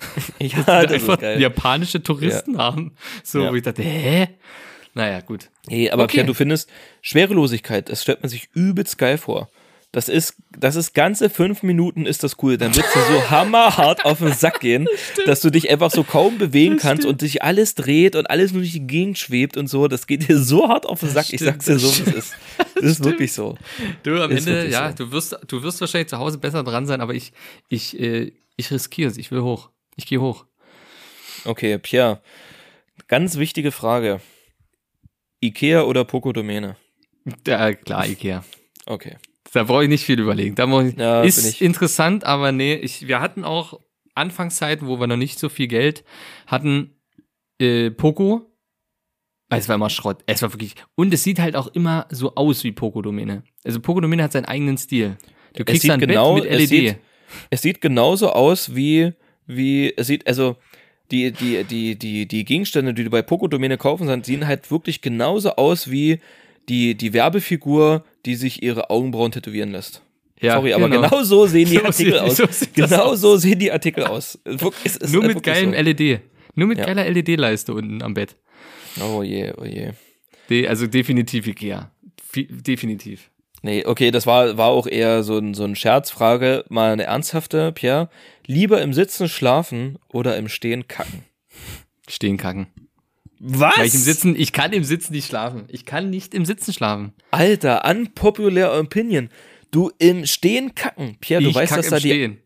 [0.40, 1.40] Ja, das einfach ist geil.
[1.40, 2.94] japanische Touristen haben.
[3.22, 3.50] So, Ja.
[3.50, 4.28] wo ich dachte, hä?
[4.94, 5.50] Naja, gut.
[5.68, 6.12] Nee, aber Okay.
[6.14, 6.70] Pierre, du findest
[7.02, 9.48] Schwerelosigkeit, das stellt man sich übelst geil vor.
[9.90, 12.58] Das ist, das ist ganze fünf Minuten ist das cool.
[12.58, 14.88] Dann wird dir so hammerhart auf den Sack gehen,
[15.24, 18.62] dass du dich einfach so kaum bewegen kannst und sich alles dreht und alles nur
[18.62, 19.86] durch die Gegend schwebt und so.
[19.86, 21.32] Das geht dir so hart auf den Sack.
[21.32, 22.34] ich stimmt, sag's dir das so, wie es ist.
[22.74, 23.56] Das ist wirklich so.
[24.02, 25.04] Du, am Ist Ende, ja, so.
[25.04, 27.32] du wirst, du wirst wahrscheinlich zu Hause besser dran sein, aber ich,
[27.68, 29.16] ich, äh, ich riskiere es.
[29.16, 29.70] Ich will hoch.
[29.94, 30.44] Ich gehe hoch.
[31.44, 32.20] Okay, Pierre.
[33.06, 34.20] Ganz wichtige Frage.
[35.46, 36.76] Ikea oder Poco-Domäne?
[37.46, 38.44] Ja, klar, Ikea.
[38.86, 39.16] Okay.
[39.52, 40.54] Da brauche ich nicht viel überlegen.
[40.56, 43.80] Da ich, Ja, ist interessant, aber nee, ich, wir hatten auch
[44.14, 46.04] Anfangszeiten, wo wir noch nicht so viel Geld
[46.46, 46.96] hatten,
[47.60, 48.50] äh, Poco.
[49.50, 50.22] Es war immer Schrott.
[50.26, 50.74] Es war wirklich.
[50.96, 53.44] Und es sieht halt auch immer so aus wie Poco-Domäne.
[53.64, 55.16] Also Poco-Domäne hat seinen eigenen Stil.
[55.54, 56.68] Du Es kriegst sieht da ein genau- Bett mit es LED.
[56.68, 56.96] sieht-
[57.50, 59.12] Es sieht genauso aus wie,
[59.46, 60.56] wie, es sieht, also,
[61.10, 65.00] die, die, die, die, die Gegenstände, die du bei Poco-Domäne kaufen kannst, sehen halt wirklich
[65.00, 66.20] genauso aus wie
[66.68, 70.02] die, die Werbefigur, die sich ihre Augenbrauen tätowieren lässt.
[70.40, 72.36] ja, Sorry, aber genau so sehen die So Artikel aus.
[72.38, 73.20] so genau aus.
[73.20, 74.38] so sehen die Artikel aus.
[74.84, 76.20] Es ist Nur halt mit geilem LED.
[76.54, 76.86] Nur mit Ja.
[76.86, 78.36] geiler LED-Leiste unten am Bett.
[78.96, 79.04] so.
[79.04, 79.90] Oh je, oh je.
[80.48, 81.90] De, also definitiv Ikea.
[82.22, 83.30] Fi- definitiv.
[83.62, 86.64] Nee, okay, das war, war auch eher so ein, so ein Scherzfrage.
[86.68, 88.10] Mal eine ernsthafte, Pierre.
[88.46, 91.24] Lieber im Sitzen schlafen oder im Stehen kacken?
[92.08, 92.66] Stehen kacken.
[93.38, 93.76] Was?
[93.78, 95.64] Weil ich im Sitzen, ich kann im Sitzen nicht schlafen.
[95.68, 97.12] Ich kann nicht im Sitzen schlafen.
[97.30, 99.28] Alter, unpopular opinion.
[99.70, 101.16] Du im Stehen kacken.
[101.20, 102.32] Pierre, du ich weißt, kack dass im da die, Stehen.
[102.32, 102.43] Die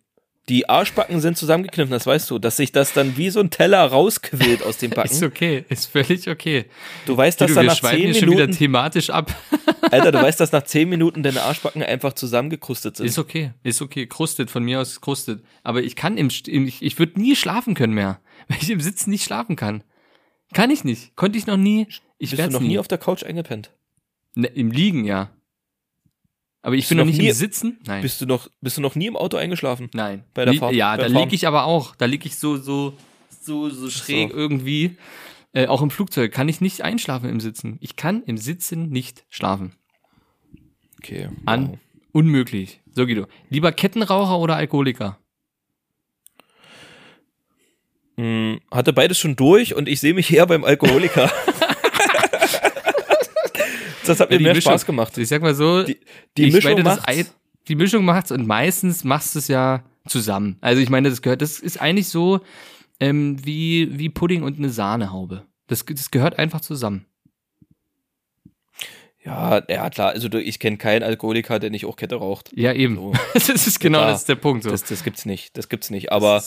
[0.68, 4.62] Arschbacken sind zusammengekniffen, das weißt du, dass sich das dann wie so ein Teller rausquillt
[4.62, 5.24] aus dem Ist Backen.
[5.24, 6.64] okay, ist völlig okay.
[7.06, 9.34] Du weißt, dass Guido, dann wir nach zehn hier schon wieder Minuten, thematisch ab.
[9.90, 13.06] Alter, du weißt, dass nach zehn Minuten deine Arschbacken einfach zusammengekrustet sind.
[13.06, 14.06] Ist okay, ist okay.
[14.06, 15.42] Krustet, von mir aus krustet.
[15.62, 18.80] Aber ich kann im, im ich, ich würde nie schlafen können mehr, weil ich im
[18.80, 19.84] Sitzen nicht schlafen kann.
[20.54, 21.14] Kann ich nicht.
[21.14, 21.86] Konnte ich noch nie.
[22.18, 22.68] Ich Bist du noch nie.
[22.68, 23.70] nie auf der Couch eingepennt?
[24.34, 25.30] ne, Im Liegen, ja.
[26.62, 27.78] Aber ich Bist bin noch noch nicht nie- im Sitzen.
[27.86, 28.02] Nein.
[28.02, 29.88] Bist du noch, bist du noch nie im Auto eingeschlafen?
[29.94, 30.24] Nein.
[30.34, 31.94] Bei der Li- Fahrt- Ja, da liege ich aber auch.
[31.96, 32.94] Da liege ich so, so,
[33.40, 34.36] so, so schräg so.
[34.36, 34.96] irgendwie.
[35.52, 37.78] Äh, auch im Flugzeug kann ich nicht einschlafen im Sitzen.
[37.80, 39.72] Ich kann im Sitzen nicht schlafen.
[40.98, 41.28] Okay.
[41.46, 41.78] An wow.
[42.12, 42.80] unmöglich.
[42.92, 43.26] So Guido.
[43.48, 45.18] Lieber Kettenraucher oder Alkoholiker?
[48.16, 51.30] Hm, hatte beides schon durch und ich sehe mich eher beim Alkoholiker.
[54.08, 55.16] das hat mir Ja, mehr Mischung- Spaß gemacht.
[55.18, 55.98] Ich sag mal so, Die,
[56.36, 57.06] die ich Mischung meine.
[57.08, 57.24] Ei,
[57.68, 60.56] die Mischung macht's und meistens machst du es ja zusammen.
[60.60, 62.40] Also ich meine, das gehört, das ist eigentlich so
[63.00, 65.44] ähm, wie, wie Pudding und eine Sahnehaube.
[65.66, 67.04] Das, das gehört einfach zusammen.
[69.24, 72.50] Ja, ja klar, also du, ich kenne keinen Alkoholiker, der nicht auch Kette raucht.
[72.54, 72.94] Ja, eben.
[72.96, 73.12] So.
[73.34, 74.10] das ist genau Klar.
[74.12, 74.62] das ist der Punkt.
[74.64, 74.70] So.
[74.70, 76.12] Das, das gibt's nicht, das gibt's nicht.
[76.12, 76.42] Aber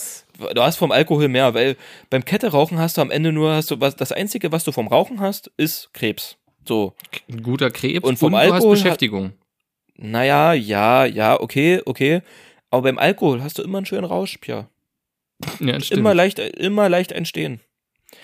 [0.54, 1.76] du hast vom Alkohol mehr, weil
[2.10, 4.72] beim Kette rauchen hast du am Ende nur, hast du was, das Einzige, was du
[4.72, 6.38] vom Rauchen hast, ist Krebs.
[6.66, 6.94] So.
[7.30, 9.32] Ein guter Krebs Und vom du Alkohol hast hat- Beschäftigung.
[9.96, 12.22] Naja, ja, ja, okay, okay.
[12.70, 14.68] Aber beim Alkohol hast du immer einen schönen Rausch, Pia.
[15.60, 16.00] Ja, stimmt.
[16.00, 17.60] Immer leicht, immer leicht entstehen.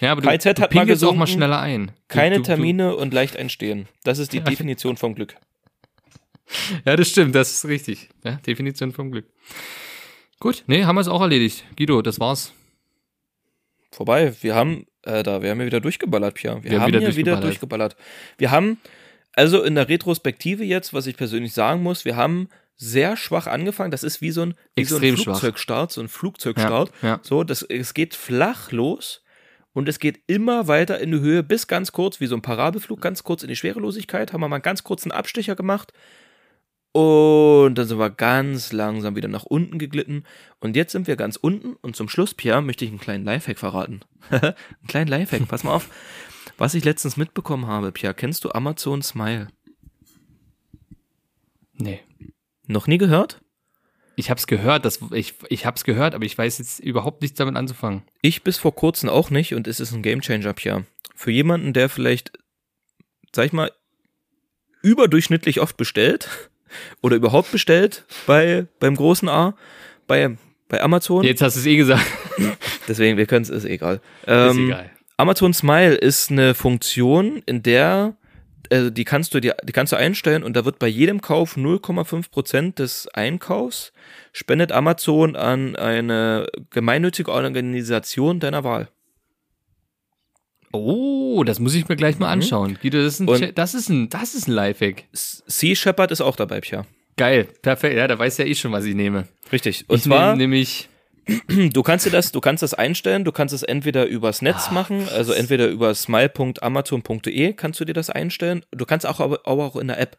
[0.00, 1.38] ja, aber du, KZ du hat mal pinkelst auch mal gesunken.
[1.40, 1.86] schneller ein.
[1.88, 3.86] Du- Keine du, du, Termine und leicht entstehen.
[4.04, 5.36] Das ist die Definition vom Glück.
[6.86, 8.08] Ja, das stimmt, das ist richtig.
[8.24, 9.26] Ja, Definition vom Glück.
[10.40, 11.62] Gut, nee, haben wir es auch erledigt.
[11.76, 12.54] Guido, das war's.
[13.92, 14.34] Vorbei.
[14.40, 16.62] Wir haben, äh, da, wir haben ja wieder durchgeballert, Pia.
[16.62, 17.94] Wir, Wir haben haben wieder hier wieder durchgeballert.
[17.94, 17.96] durchgeballert.
[18.38, 18.78] Wir haben,
[19.34, 23.90] also in der Retrospektive jetzt, was ich persönlich sagen muss, wir haben sehr schwach angefangen.
[23.90, 25.24] Das ist wie so ein, wie so ein schwach.
[25.24, 26.92] Flugzeugstart, so ein Flugzeugstart.
[27.02, 27.20] Ja, ja.
[27.22, 29.24] So, das, es geht flach los
[29.72, 33.00] und es geht immer weiter in die Höhe bis ganz kurz, wie so ein Parabelflug,
[33.00, 34.32] ganz kurz in die Schwerelosigkeit.
[34.32, 35.92] Haben wir mal einen ganz kurzen Abstecher gemacht.
[36.98, 40.24] Und dann sind wir ganz langsam wieder nach unten geglitten.
[40.58, 41.74] Und jetzt sind wir ganz unten.
[41.74, 44.00] Und zum Schluss, Pierre, möchte ich einen kleinen Lifehack verraten.
[44.30, 44.54] einen
[44.88, 45.90] kleinen Lifehack, pass mal auf.
[46.56, 49.46] Was ich letztens mitbekommen habe, Pierre, kennst du Amazon Smile?
[51.74, 52.00] Nee.
[52.66, 53.42] Noch nie gehört?
[54.16, 57.54] Ich hab's gehört, das, ich, ich hab's gehört, aber ich weiß jetzt überhaupt nichts damit
[57.54, 58.02] anzufangen.
[58.22, 60.84] Ich bis vor kurzem auch nicht und es ist ein Gamechanger, Pierre.
[61.14, 62.32] Für jemanden, der vielleicht,
[63.32, 63.70] sag ich mal,
[64.82, 66.50] überdurchschnittlich oft bestellt
[67.02, 69.54] oder überhaupt bestellt bei, beim großen A,
[70.06, 70.36] bei,
[70.68, 71.24] bei Amazon.
[71.24, 72.06] Jetzt hast du es eh gesagt.
[72.88, 74.00] Deswegen, wir können es, ist egal.
[74.22, 74.90] ist Ähm, egal.
[75.16, 78.14] Amazon Smile ist eine Funktion, in der
[78.70, 81.56] also die kannst du dir, die kannst du einstellen und da wird bei jedem Kauf
[81.56, 83.92] 0,5% des Einkaufs
[84.32, 88.88] spendet Amazon an eine gemeinnützige Organisation deiner Wahl.
[90.72, 92.78] Oh, das muss ich mir gleich mal anschauen.
[92.80, 93.28] Guido, das ist ein, Mhm.
[93.30, 95.04] Und- das ist ein, das ist ein Lifehack.
[95.12, 96.84] Sea Shepherd ist auch dabei, Pia.
[97.16, 97.96] Geil, perfekt.
[97.96, 99.26] Ja, da weiß ja eh schon, was ich nehme.
[99.50, 99.84] Richtig.
[99.88, 100.88] Und ich zwar, nehme nämlich,
[101.72, 105.08] du kannst dir das, du kannst das einstellen, du kannst es entweder übers Netz machen,
[105.14, 108.64] also entweder über smile.amazon.de kannst du dir das einstellen.
[108.70, 110.16] Du kannst auch aber, aber auch in der App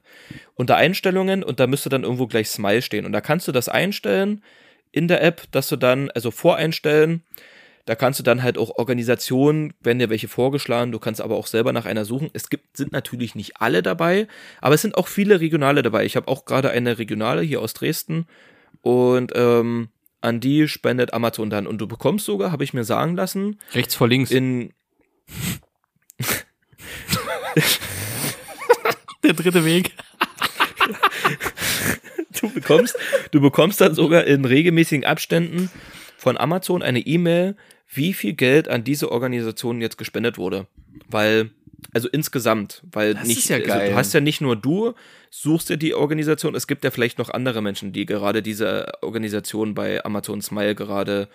[0.55, 3.69] unter Einstellungen und da müsste dann irgendwo gleich Smile stehen und da kannst du das
[3.69, 4.43] einstellen
[4.91, 7.23] in der App, dass du dann also voreinstellen.
[7.89, 11.47] Da kannst du dann halt auch Organisationen, wenn dir welche vorgeschlagen, du kannst aber auch
[11.47, 12.29] selber nach einer suchen.
[12.33, 14.27] Es gibt, sind natürlich nicht alle dabei,
[14.61, 16.05] aber es sind auch viele regionale dabei.
[16.05, 18.27] Ich habe auch gerade eine regionale hier aus Dresden
[18.81, 19.89] und ähm,
[20.21, 21.65] an die spendet Amazon dann.
[21.65, 24.29] Und du bekommst sogar, habe ich mir sagen lassen, rechts vor links.
[24.29, 24.71] in
[29.23, 29.93] der dritte Weg.
[32.39, 32.95] du bekommst,
[33.31, 35.71] du bekommst dann sogar in regelmäßigen Abständen
[36.19, 37.55] von Amazon eine E-Mail,
[37.91, 40.67] wie viel Geld an diese Organisation jetzt gespendet wurde.
[41.09, 41.49] Weil,
[41.93, 44.93] also insgesamt, weil Das nicht, ist ja Also du hast ja nicht nur du,
[45.31, 49.73] suchst dir die Organisation, es gibt ja vielleicht noch andere Menschen, die gerade diese Organisation
[49.73, 51.27] bei Amazon Smile gerade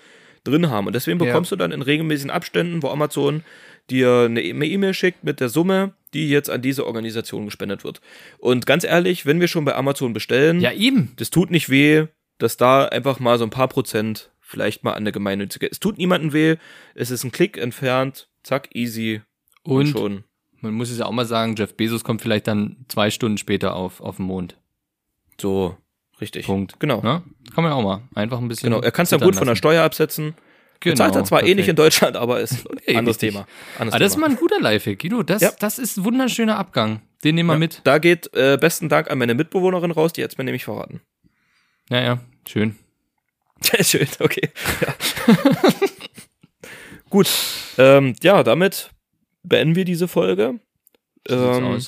[0.44, 0.86] drin haben.
[0.86, 1.26] Und deswegen Ja.
[1.26, 3.42] bekommst du dann in regelmäßigen Abständen, wo Amazon
[3.90, 7.82] dir eine E- eine E-Mail schickt mit der Summe, die jetzt an diese Organisation gespendet
[7.84, 8.00] wird.
[8.38, 11.12] Und ganz ehrlich, wenn wir schon bei Amazon bestellen, Ja, eben.
[11.16, 12.06] das tut nicht weh,
[12.38, 15.68] dass da einfach mal so ein paar Prozent vielleicht mal an eine gemeinnützige.
[15.70, 16.56] Es tut niemandem weh,
[16.94, 19.20] es ist ein Klick entfernt, zack, easy
[19.64, 20.24] und, Und schon.
[20.60, 23.74] man muss es ja auch mal sagen, Jeff Bezos kommt vielleicht dann zwei Stunden später
[23.76, 24.56] auf, auf den Mond.
[25.40, 25.76] So,
[26.20, 26.46] richtig.
[26.46, 26.78] Punkt.
[26.80, 27.02] Genau.
[27.02, 27.22] Ne?
[27.54, 28.02] Kann man ja auch mal.
[28.14, 28.70] Einfach ein bisschen.
[28.70, 29.58] Genau, er kann es dann zittern gut von der lassen.
[29.58, 30.34] Steuer absetzen.
[30.80, 33.18] Genau, Bezahlt er zwar eh nicht in Deutschland, aber ist ein anderes.
[33.18, 33.46] Thema.
[33.78, 34.26] Anderes Aber das ist Thema.
[34.28, 35.22] mal ein guter Lifehack, Guido.
[35.22, 35.50] Das, Ja.
[35.58, 37.00] das ist ein wunderschöner Abgang.
[37.24, 37.80] Den nehmen wir Ja, mit.
[37.84, 41.00] Da geht äh, besten Dank an meine Mitbewohnerin raus, die hat es mir nämlich verraten.
[41.88, 42.76] Ja, ja, schön.
[43.80, 44.50] Schön, okay.
[44.80, 44.94] Ja.
[47.10, 47.30] Gut,
[47.78, 48.90] ähm, ja, damit
[49.42, 50.58] beenden wir diese Folge.
[51.28, 51.80] Ähm,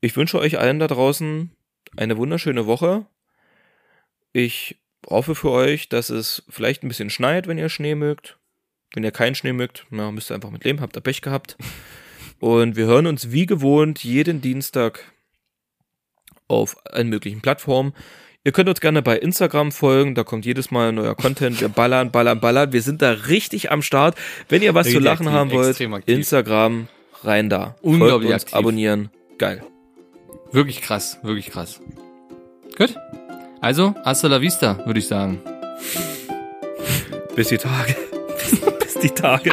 [0.00, 1.50] ich wünsche euch allen da draußen
[1.96, 3.06] eine wunderschöne Woche.
[4.32, 4.76] Ich
[5.08, 8.38] hoffe für euch, dass es vielleicht ein bisschen schneit, wenn ihr Schnee mögt.
[8.94, 11.56] Wenn ihr keinen Schnee mögt, na, müsst ihr einfach mit leben, habt ihr Pech gehabt.
[12.38, 15.00] Und wir hören uns wie gewohnt jeden Dienstag
[16.48, 17.94] auf allen möglichen Plattformen.
[18.46, 21.60] Ihr könnt uns gerne bei Instagram folgen, da kommt jedes Mal neuer Content.
[21.60, 22.72] Wir ballern, ballern, ballern.
[22.72, 24.14] Wir sind da richtig am Start.
[24.48, 25.80] Wenn ihr was zu lachen aktiv, haben wollt.
[26.06, 26.86] Instagram
[27.24, 27.74] rein da.
[27.82, 28.54] Unglaublich uns, aktiv.
[28.54, 29.10] abonnieren.
[29.38, 29.64] Geil.
[30.52, 31.80] Wirklich krass, wirklich krass.
[32.78, 32.94] Gut.
[33.60, 35.40] Also, hasta la vista, würde ich sagen.
[37.34, 37.96] Bis die Tage.
[38.78, 39.50] bis die Tage.